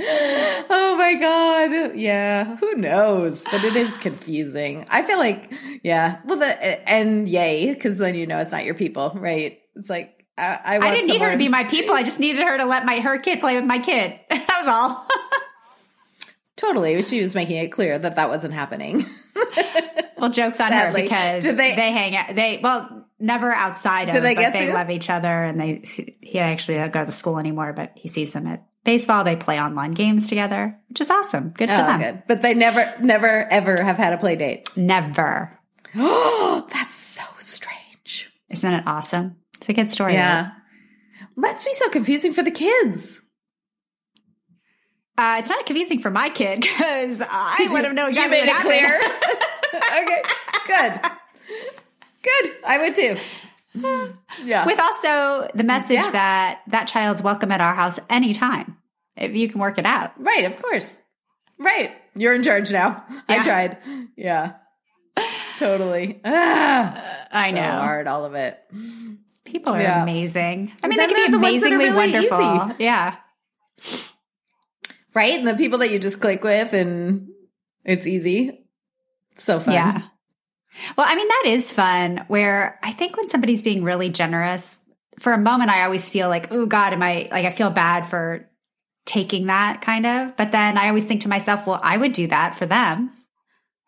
oh 0.02 0.96
my 0.96 1.14
god 1.14 1.94
yeah 1.96 2.56
who 2.56 2.74
knows 2.76 3.44
but 3.50 3.62
it 3.64 3.76
is 3.76 3.96
confusing 3.98 4.86
i 4.88 5.02
feel 5.02 5.18
like 5.18 5.52
yeah 5.82 6.20
well 6.24 6.38
the 6.38 6.88
and 6.88 7.28
yay 7.28 7.74
because 7.74 7.98
then 7.98 8.14
you 8.14 8.26
know 8.26 8.38
it's 8.38 8.50
not 8.52 8.64
your 8.64 8.74
people 8.74 9.12
right 9.16 9.60
it's 9.76 9.90
like 9.90 10.19
I, 10.36 10.58
I, 10.64 10.76
I 10.78 10.90
didn't 10.94 11.08
need 11.08 11.20
her 11.20 11.32
to 11.32 11.38
be 11.38 11.48
my 11.48 11.64
people. 11.64 11.94
I 11.94 12.02
just 12.02 12.18
needed 12.18 12.42
her 12.42 12.58
to 12.58 12.64
let 12.64 12.84
my 12.84 13.00
her 13.00 13.18
kid 13.18 13.40
play 13.40 13.56
with 13.56 13.64
my 13.64 13.78
kid. 13.78 14.18
that 14.30 14.60
was 14.62 14.68
all. 14.68 15.06
totally. 16.56 17.02
She 17.02 17.20
was 17.20 17.34
making 17.34 17.56
it 17.56 17.68
clear 17.68 17.98
that 17.98 18.16
that 18.16 18.28
wasn't 18.28 18.54
happening. 18.54 19.04
well, 20.16 20.30
jokes 20.30 20.60
on 20.60 20.70
Sadly. 20.70 21.02
her 21.02 21.04
because 21.04 21.44
they, 21.44 21.74
they 21.74 21.92
hang 21.92 22.16
out. 22.16 22.34
They 22.34 22.60
well 22.62 23.06
never 23.18 23.52
outside 23.52 24.08
of, 24.08 24.22
they 24.22 24.34
but 24.34 24.52
they 24.52 24.66
to? 24.66 24.74
love 24.74 24.90
each 24.90 25.10
other. 25.10 25.44
And 25.44 25.60
they 25.60 25.82
he 26.20 26.38
actually 26.38 26.78
doesn't 26.78 26.92
go 26.92 27.00
to 27.00 27.06
the 27.06 27.12
school 27.12 27.38
anymore, 27.38 27.72
but 27.72 27.92
he 27.96 28.08
sees 28.08 28.32
them 28.32 28.46
at 28.46 28.66
baseball. 28.84 29.24
They 29.24 29.36
play 29.36 29.60
online 29.60 29.92
games 29.92 30.28
together, 30.28 30.78
which 30.88 31.00
is 31.00 31.10
awesome. 31.10 31.50
Good 31.50 31.68
for 31.68 31.74
oh, 31.74 31.86
them. 31.86 32.00
Good. 32.00 32.22
But 32.26 32.42
they 32.42 32.54
never, 32.54 32.94
never, 33.00 33.28
ever 33.28 33.82
have 33.82 33.96
had 33.96 34.12
a 34.12 34.18
play 34.18 34.36
date. 34.36 34.76
Never. 34.76 35.58
Oh, 35.94 36.66
that's 36.72 36.94
so 36.94 37.24
strange. 37.38 38.32
Isn't 38.48 38.72
it 38.72 38.86
awesome? 38.86 39.36
A 39.70 39.72
good 39.72 39.88
story. 39.88 40.14
Yeah. 40.14 40.50
Right? 41.36 41.52
Must 41.54 41.64
be 41.64 41.72
so 41.74 41.88
confusing 41.90 42.32
for 42.32 42.42
the 42.42 42.50
kids. 42.50 43.20
Uh, 45.16 45.36
it's 45.38 45.48
not 45.48 45.64
confusing 45.64 46.00
for 46.00 46.10
my 46.10 46.28
kid 46.28 46.60
because 46.62 47.22
I 47.22 47.68
let 47.72 47.84
him 47.84 47.94
know 47.94 48.08
exactly 48.08 48.38
you 48.38 48.46
made 48.46 48.50
it 48.50 48.56
clear. 48.56 48.96
okay, 50.02 50.22
good, 50.66 51.10
good. 52.22 52.52
I 52.66 52.78
would 52.78 52.96
too. 52.96 53.16
Yeah. 54.44 54.66
With 54.66 54.80
also 54.80 55.48
the 55.54 55.62
message 55.62 55.96
yeah. 55.96 56.10
that 56.10 56.60
that 56.66 56.88
child's 56.88 57.22
welcome 57.22 57.52
at 57.52 57.60
our 57.60 57.74
house 57.74 58.00
anytime 58.08 58.76
if 59.14 59.36
you 59.36 59.48
can 59.48 59.60
work 59.60 59.78
it 59.78 59.86
out. 59.86 60.20
Right. 60.20 60.46
Of 60.46 60.60
course. 60.60 60.96
Right. 61.58 61.92
You're 62.16 62.34
in 62.34 62.42
charge 62.42 62.72
now. 62.72 63.04
Yeah. 63.08 63.20
I 63.28 63.44
tried. 63.44 63.78
Yeah. 64.16 64.54
Totally. 65.58 66.20
Ah, 66.24 67.26
I 67.30 67.52
know. 67.52 67.60
hard, 67.60 68.08
all 68.08 68.24
of 68.24 68.34
it. 68.34 68.58
People 69.50 69.74
are 69.74 69.82
yeah. 69.82 70.02
amazing. 70.02 70.72
I 70.82 70.86
mean, 70.86 70.98
they 70.98 71.06
can 71.08 71.30
be 71.30 71.36
amazingly 71.36 71.86
really 71.86 71.96
wonderful. 71.96 72.70
Easy. 72.70 72.84
Yeah. 72.84 73.16
Right? 75.12 75.38
And 75.38 75.48
the 75.48 75.54
people 75.54 75.80
that 75.80 75.90
you 75.90 75.98
just 75.98 76.20
click 76.20 76.44
with 76.44 76.72
and 76.72 77.28
it's 77.84 78.06
easy. 78.06 78.64
It's 79.32 79.42
so 79.42 79.58
fun. 79.58 79.74
Yeah. 79.74 80.02
Well, 80.96 81.06
I 81.08 81.16
mean, 81.16 81.26
that 81.26 81.44
is 81.46 81.72
fun 81.72 82.24
where 82.28 82.78
I 82.82 82.92
think 82.92 83.16
when 83.16 83.28
somebody's 83.28 83.60
being 83.60 83.82
really 83.82 84.08
generous, 84.08 84.78
for 85.18 85.32
a 85.32 85.38
moment, 85.38 85.70
I 85.70 85.84
always 85.84 86.08
feel 86.08 86.28
like, 86.28 86.52
oh 86.52 86.64
God, 86.66 86.92
am 86.92 87.02
I 87.02 87.28
like, 87.30 87.44
I 87.44 87.50
feel 87.50 87.70
bad 87.70 88.06
for 88.06 88.48
taking 89.04 89.46
that 89.46 89.82
kind 89.82 90.06
of. 90.06 90.36
But 90.36 90.52
then 90.52 90.78
I 90.78 90.88
always 90.88 91.06
think 91.06 91.22
to 91.22 91.28
myself, 91.28 91.66
well, 91.66 91.80
I 91.82 91.96
would 91.96 92.12
do 92.12 92.28
that 92.28 92.54
for 92.54 92.66
them. 92.66 93.12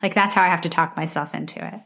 Like, 0.03 0.14
that's 0.14 0.35
how 0.35 0.42
I 0.42 0.48
have 0.48 0.62
to 0.62 0.68
talk 0.68 0.96
myself 0.96 1.35
into 1.35 1.64
it. 1.64 1.81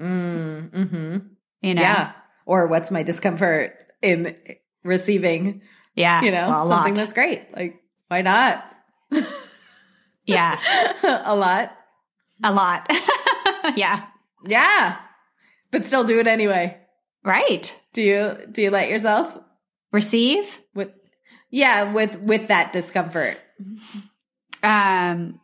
Mm, 0.00 0.88
hmm 0.88 1.31
you 1.62 1.74
know? 1.74 1.82
Yeah. 1.82 2.12
Or 2.44 2.66
what's 2.66 2.90
my 2.90 3.02
discomfort 3.02 3.82
in 4.02 4.36
receiving? 4.82 5.62
Yeah. 5.94 6.22
You 6.22 6.30
know, 6.30 6.48
well, 6.50 6.68
something 6.68 6.94
lot. 6.94 7.00
that's 7.00 7.12
great. 7.12 7.42
Like, 7.54 7.80
why 8.08 8.22
not? 8.22 8.64
yeah. 10.26 10.58
a 11.02 11.34
lot. 11.34 11.72
A 12.42 12.52
lot. 12.52 12.90
yeah. 13.76 14.06
Yeah. 14.44 14.96
But 15.70 15.84
still 15.84 16.04
do 16.04 16.18
it 16.18 16.26
anyway. 16.26 16.78
Right. 17.24 17.72
Do 17.92 18.02
you 18.02 18.36
do 18.50 18.62
you 18.62 18.70
let 18.70 18.88
yourself 18.88 19.38
receive 19.92 20.58
with 20.74 20.90
yeah, 21.50 21.92
with 21.92 22.18
with 22.20 22.48
that 22.48 22.72
discomfort? 22.72 23.38
Um 24.62 25.40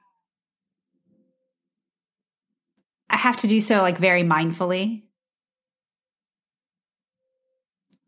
I 3.10 3.16
have 3.16 3.36
to 3.38 3.46
do 3.46 3.60
so 3.60 3.80
like 3.80 3.98
very 3.98 4.22
mindfully. 4.22 5.04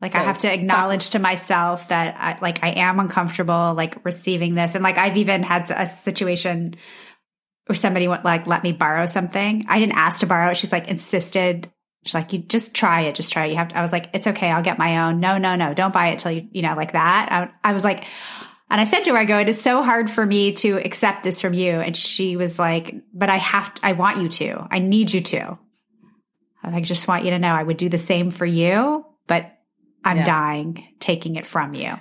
Like 0.00 0.12
so, 0.12 0.18
I 0.18 0.22
have 0.22 0.38
to 0.38 0.52
acknowledge 0.52 1.06
talk- 1.06 1.12
to 1.12 1.18
myself 1.18 1.88
that 1.88 2.16
I, 2.18 2.38
like 2.40 2.64
I 2.64 2.70
am 2.70 3.00
uncomfortable 3.00 3.74
like 3.74 4.04
receiving 4.04 4.54
this. 4.54 4.74
And 4.74 4.82
like 4.82 4.98
I've 4.98 5.16
even 5.18 5.42
had 5.42 5.70
a 5.70 5.86
situation 5.86 6.76
where 7.66 7.76
somebody 7.76 8.08
would 8.08 8.24
like 8.24 8.46
let 8.46 8.62
me 8.62 8.72
borrow 8.72 9.06
something. 9.06 9.66
I 9.68 9.78
didn't 9.78 9.96
ask 9.96 10.20
to 10.20 10.26
borrow 10.26 10.50
it. 10.50 10.56
She's 10.56 10.72
like 10.72 10.88
insisted. 10.88 11.70
She's 12.04 12.14
like, 12.14 12.32
you 12.32 12.38
just 12.38 12.74
try 12.74 13.02
it. 13.02 13.14
Just 13.14 13.30
try 13.30 13.44
it. 13.44 13.50
You 13.50 13.56
have 13.56 13.68
to, 13.68 13.78
I 13.78 13.82
was 13.82 13.92
like, 13.92 14.08
it's 14.14 14.26
okay. 14.26 14.50
I'll 14.50 14.62
get 14.62 14.78
my 14.78 15.06
own. 15.06 15.20
No, 15.20 15.36
no, 15.36 15.54
no. 15.54 15.74
Don't 15.74 15.92
buy 15.92 16.08
it 16.08 16.20
till 16.20 16.32
you, 16.32 16.48
you 16.50 16.62
know, 16.62 16.74
like 16.74 16.92
that. 16.92 17.28
I, 17.30 17.70
I 17.70 17.74
was 17.74 17.84
like, 17.84 18.06
And 18.70 18.80
I 18.80 18.84
said 18.84 19.00
to 19.04 19.10
her, 19.10 19.18
I 19.18 19.24
go, 19.24 19.38
it 19.38 19.48
is 19.48 19.60
so 19.60 19.82
hard 19.82 20.08
for 20.08 20.24
me 20.24 20.52
to 20.52 20.78
accept 20.78 21.24
this 21.24 21.40
from 21.40 21.52
you. 21.54 21.72
And 21.72 21.96
she 21.96 22.36
was 22.36 22.58
like, 22.58 22.94
but 23.12 23.28
I 23.28 23.36
have 23.36 23.74
to, 23.74 23.86
I 23.86 23.92
want 23.92 24.22
you 24.22 24.28
to. 24.28 24.66
I 24.70 24.78
need 24.78 25.12
you 25.12 25.20
to. 25.20 25.58
I 26.62 26.80
just 26.80 27.08
want 27.08 27.24
you 27.24 27.30
to 27.32 27.38
know 27.38 27.52
I 27.52 27.62
would 27.62 27.78
do 27.78 27.88
the 27.88 27.98
same 27.98 28.30
for 28.30 28.46
you, 28.46 29.04
but 29.26 29.50
I'm 30.04 30.18
yeah. 30.18 30.24
dying 30.24 30.88
taking 30.98 31.36
it 31.36 31.46
from 31.46 31.74
you. 31.74 31.98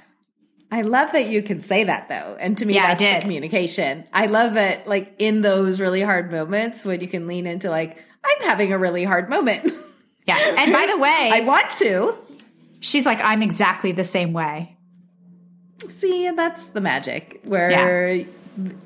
I 0.71 0.83
love 0.83 1.13
that 1.13 1.27
you 1.27 1.41
can 1.41 1.61
say 1.61 1.85
that 1.85 2.09
though. 2.09 2.37
And 2.39 2.57
to 2.59 2.65
me, 2.65 2.75
yeah, 2.75 2.95
that's 2.95 3.15
the 3.15 3.21
communication. 3.21 4.05
I 4.13 4.27
love 4.27 4.55
it 4.55 4.85
like 4.85 5.15
in 5.17 5.41
those 5.41 5.79
really 5.79 6.01
hard 6.01 6.31
moments 6.31 6.85
when 6.85 7.01
you 7.01 7.07
can 7.07 7.27
lean 7.27 7.47
into 7.47 7.69
like, 7.69 8.03
I'm 8.23 8.41
having 8.41 8.71
a 8.71 8.77
really 8.77 9.03
hard 9.03 9.29
moment. 9.29 9.73
Yeah. 10.25 10.55
And 10.59 10.71
by 10.71 10.85
the 10.85 10.97
way, 11.01 11.31
I 11.33 11.39
want 11.41 11.71
to. 11.79 12.15
She's 12.81 13.03
like, 13.03 13.19
I'm 13.19 13.41
exactly 13.41 13.93
the 13.93 14.03
same 14.03 14.31
way. 14.31 14.77
See, 15.87 16.27
and 16.27 16.37
that's 16.37 16.65
the 16.65 16.81
magic 16.81 17.41
where, 17.43 17.71
yeah. 17.71 18.25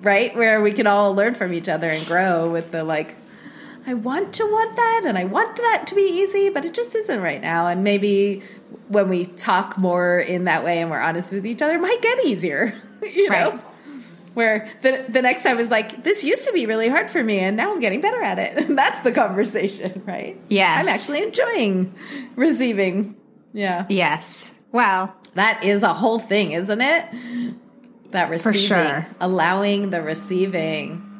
right? 0.02 0.36
Where 0.36 0.62
we 0.62 0.72
can 0.72 0.88
all 0.88 1.14
learn 1.14 1.36
from 1.36 1.52
each 1.52 1.68
other 1.68 1.90
and 1.90 2.06
grow 2.06 2.50
with 2.50 2.72
the 2.72 2.86
like, 2.86 3.18
I 3.86 3.94
want 3.94 4.36
to 4.36 4.46
want 4.46 4.76
that 4.78 5.02
and 5.06 5.18
I 5.18 5.26
want 5.26 5.58
that 5.58 5.88
to 5.88 5.96
be 5.96 6.02
easy, 6.02 6.50
but 6.50 6.64
it 6.64 6.74
just 6.74 6.96
isn't 6.96 7.20
right 7.20 7.42
now. 7.42 7.68
And 7.68 7.84
maybe 7.84 8.44
when 8.88 9.10
we 9.10 9.26
talk 9.26 9.78
more 9.78 10.20
in 10.20 10.46
that 10.46 10.64
way 10.64 10.80
and 10.80 10.90
we're 10.92 11.02
honest 11.02 11.32
with 11.32 11.46
each 11.46 11.62
other, 11.62 11.80
might 11.80 12.02
get 12.02 12.26
easier, 12.26 12.74
you 13.02 13.30
know? 13.30 13.52
Right. 13.52 13.62
Where 14.34 14.70
the, 14.82 15.06
the 15.10 15.22
next 15.22 15.44
time 15.44 15.60
is 15.60 15.70
like, 15.70 16.04
this 16.04 16.24
used 16.24 16.48
to 16.48 16.54
be 16.54 16.66
really 16.66 16.90
hard 16.90 17.12
for 17.12 17.24
me 17.24 17.40
and 17.40 17.56
now 17.56 17.72
I'm 17.72 17.80
getting 17.80 18.02
better 18.02 18.22
at 18.22 18.40
it. 18.40 18.68
That's 18.76 19.02
the 19.02 19.12
conversation, 19.12 20.02
right? 20.06 20.40
Yes. 20.50 20.82
I'm 20.82 20.88
actually 20.88 21.24
enjoying 21.24 21.94
receiving. 22.36 23.16
Yeah. 23.54 23.86
Yes. 23.90 24.52
Well, 24.72 25.16
that 25.34 25.64
is 25.64 25.84
a 25.84 25.94
whole 25.94 26.18
thing, 26.18 26.54
isn't 26.54 26.82
it? 26.82 27.56
That 28.10 28.30
receiving, 28.30 28.54
for 28.54 28.58
sure. 28.58 29.08
allowing 29.20 29.92
the 29.92 30.02
receiving. 30.02 31.13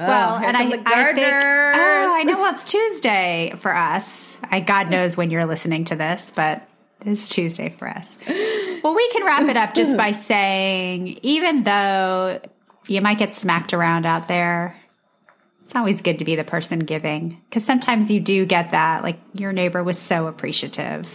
Oh, 0.00 0.06
well, 0.06 0.36
and 0.36 0.56
I, 0.56 0.60
I 0.60 1.12
think, 1.12 1.26
oh, 1.26 2.14
I 2.14 2.22
know 2.22 2.40
well, 2.40 2.54
it's 2.54 2.64
Tuesday 2.64 3.52
for 3.58 3.74
us. 3.74 4.40
I 4.44 4.60
God 4.60 4.90
knows 4.90 5.16
when 5.16 5.30
you're 5.30 5.44
listening 5.44 5.86
to 5.86 5.96
this, 5.96 6.32
but 6.34 6.68
it's 7.04 7.26
Tuesday 7.26 7.68
for 7.68 7.88
us. 7.88 8.16
Well, 8.28 8.94
we 8.94 9.08
can 9.10 9.26
wrap 9.26 9.48
it 9.48 9.56
up 9.56 9.74
just 9.74 9.96
by 9.96 10.10
saying, 10.12 11.18
even 11.22 11.64
though 11.64 12.40
you 12.86 13.00
might 13.00 13.18
get 13.18 13.32
smacked 13.32 13.74
around 13.74 14.06
out 14.06 14.28
there, 14.28 14.80
it's 15.64 15.74
always 15.74 16.00
good 16.00 16.20
to 16.20 16.24
be 16.24 16.36
the 16.36 16.44
person 16.44 16.78
giving 16.78 17.42
because 17.48 17.64
sometimes 17.64 18.08
you 18.08 18.20
do 18.20 18.46
get 18.46 18.70
that. 18.70 19.02
Like 19.02 19.18
your 19.34 19.52
neighbor 19.52 19.82
was 19.82 19.98
so 19.98 20.28
appreciative 20.28 21.08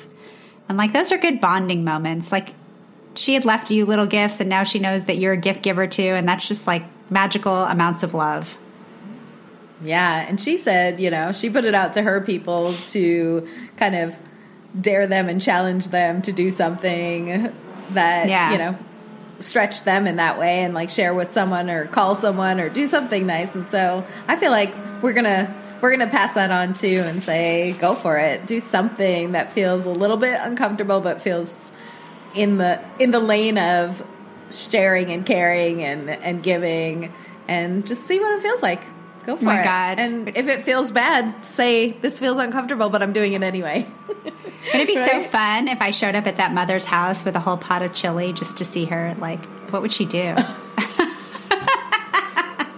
and 0.68 0.78
like 0.78 0.94
those 0.94 1.12
are 1.12 1.18
good 1.18 1.40
bonding 1.40 1.84
moments. 1.84 2.32
Like 2.32 2.54
she 3.16 3.34
had 3.34 3.46
left 3.46 3.72
you 3.72 3.86
little 3.86 4.08
gifts 4.08 4.40
and 4.40 4.50
now 4.50 4.64
she 4.64 4.80
knows 4.80 5.06
that 5.06 5.18
you're 5.18 5.34
a 5.34 5.38
gift 5.38 5.64
giver 5.64 5.88
too. 5.88 6.02
And 6.02 6.28
that's 6.28 6.48
just 6.48 6.68
like 6.68 6.84
magical 7.10 7.64
amounts 7.64 8.04
of 8.04 8.14
love. 8.14 8.58
Yeah. 9.84 10.26
And 10.28 10.40
she 10.40 10.58
said, 10.58 11.00
you 11.00 11.10
know, 11.10 11.32
she 11.32 11.50
put 11.50 11.66
it 11.66 11.76
out 11.76 11.94
to 11.94 12.02
her 12.02 12.22
people 12.22 12.74
to 12.88 13.48
kind 13.78 13.96
of 13.96 14.18
dare 14.80 15.08
them 15.08 15.30
and 15.30 15.42
challenge 15.42 15.88
them 15.88 16.22
to 16.24 16.32
do 16.32 16.52
something 16.52 17.54
that, 17.92 18.28
yeah. 18.28 18.52
you 18.52 18.58
know, 18.58 18.78
stretch 19.40 19.84
them 19.84 20.08
in 20.08 20.16
that 20.18 20.40
way 20.40 20.64
and 20.64 20.74
like 20.74 20.90
share 20.90 21.14
with 21.14 21.32
someone 21.32 21.70
or 21.70 21.88
call 21.88 22.16
someone 22.16 22.60
or 22.60 22.70
do 22.70 22.88
something 22.88 23.26
nice. 23.26 23.56
And 23.56 23.68
so 23.70 24.06
I 24.28 24.36
feel 24.38 24.52
like 24.52 24.74
we're 25.02 25.14
going 25.14 25.26
to 25.26 25.54
we're 25.82 25.90
going 25.90 26.00
to 26.00 26.16
pass 26.16 26.32
that 26.36 26.50
on 26.50 26.74
too 26.74 27.02
and 27.04 27.22
say, 27.22 27.74
go 27.74 27.94
for 27.94 28.18
it. 28.18 28.48
Do 28.48 28.62
something 28.62 29.34
that 29.34 29.52
feels 29.52 29.86
a 29.86 29.90
little 29.90 30.16
bit 30.16 30.40
uncomfortable, 30.40 31.02
but 31.02 31.22
feels 31.22 31.74
in 32.34 32.58
the, 32.58 32.82
in 33.00 33.12
the 33.12 33.20
lane 33.20 33.58
of 33.58 34.02
sharing 34.50 35.12
and 35.12 35.26
caring 35.26 35.84
and, 35.84 36.10
and 36.10 36.42
giving 36.42 37.12
and 37.50 37.86
just 37.86 38.04
see 38.04 38.18
what 38.18 38.34
it 38.34 38.42
feels 38.42 38.62
like. 38.62 38.82
Go 39.26 39.36
for 39.36 39.44
oh 39.44 39.46
my 39.46 39.62
it. 39.62 39.64
God. 39.64 40.00
And 40.00 40.30
if 40.30 40.48
it 40.48 40.64
feels 40.64 40.92
bad, 40.92 41.46
say, 41.46 41.92
this 41.92 42.20
feels 42.20 42.38
uncomfortable, 42.38 42.90
but 42.90 43.02
I'm 43.02 43.14
doing 43.14 43.34
it 43.34 43.44
anyway. 43.44 43.88
Would 44.08 44.34
it 44.74 44.88
be 44.88 44.98
right? 44.98 45.24
so 45.24 45.30
fun 45.30 45.68
if 45.68 45.82
I 45.82 45.92
showed 45.92 46.16
up 46.16 46.28
at 46.28 46.38
that 46.38 46.54
mother's 46.54 46.86
house 46.86 47.26
with 47.26 47.36
a 47.36 47.40
whole 47.40 47.58
pot 47.58 47.82
of 47.82 47.94
chili 47.94 48.34
just 48.34 48.58
to 48.58 48.66
see 48.66 48.86
her? 48.86 49.16
Like, 49.20 49.44
what 49.72 49.82
would 49.82 49.94
she 49.94 50.06
do? 50.06 50.36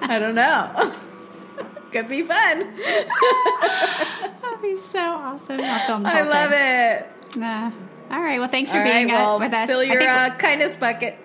I 0.08 0.19
don't 0.19 0.36
know 0.36 0.93
could 1.95 2.10
be 2.10 2.23
fun. 2.23 2.75
That'd 4.41 4.62
be 4.62 4.75
so 4.75 4.99
awesome. 4.99 5.62
I'll 5.62 5.88
film 5.88 6.03
the 6.03 6.10
I 6.10 6.21
love 6.23 6.51
thing. 6.51 6.60
it. 6.60 7.38
Nah. 7.38 7.71
All 8.12 8.21
right. 8.21 8.39
Well, 8.39 8.49
thanks 8.49 8.71
for 8.71 8.79
All 8.79 8.84
being 8.84 9.08
right, 9.08 9.13
well, 9.13 9.39
with 9.39 9.53
us. 9.53 9.69
Fill 9.69 9.84
your 9.84 10.01
uh, 10.01 10.36
kindness 10.38 10.75
bucket. 10.75 11.17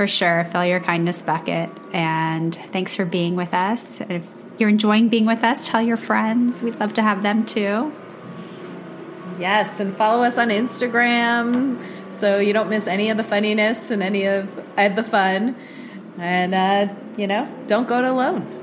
For 0.00 0.06
sure. 0.06 0.44
Fill 0.44 0.64
your 0.64 0.80
kindness 0.80 1.20
bucket. 1.20 1.68
And 1.92 2.54
thanks 2.54 2.96
for 2.96 3.04
being 3.04 3.36
with 3.36 3.52
us. 3.52 4.00
If 4.00 4.26
you're 4.56 4.70
enjoying 4.70 5.10
being 5.10 5.26
with 5.26 5.44
us, 5.44 5.68
tell 5.68 5.82
your 5.82 5.98
friends. 5.98 6.62
We'd 6.62 6.80
love 6.80 6.94
to 6.94 7.02
have 7.02 7.22
them 7.22 7.44
too. 7.44 7.92
Yes. 9.38 9.78
And 9.78 9.94
follow 9.94 10.22
us 10.22 10.38
on 10.38 10.48
Instagram 10.48 11.84
so 12.14 12.38
you 12.38 12.54
don't 12.54 12.70
miss 12.70 12.86
any 12.86 13.10
of 13.10 13.18
the 13.18 13.22
funniness 13.22 13.90
and 13.90 14.02
any 14.02 14.24
of 14.24 14.48
the 14.78 15.04
fun. 15.04 15.54
And, 16.16 16.54
uh, 16.54 16.94
you 17.18 17.26
know, 17.26 17.46
don't 17.66 17.86
go 17.86 17.98
it 17.98 18.06
alone. 18.06 18.59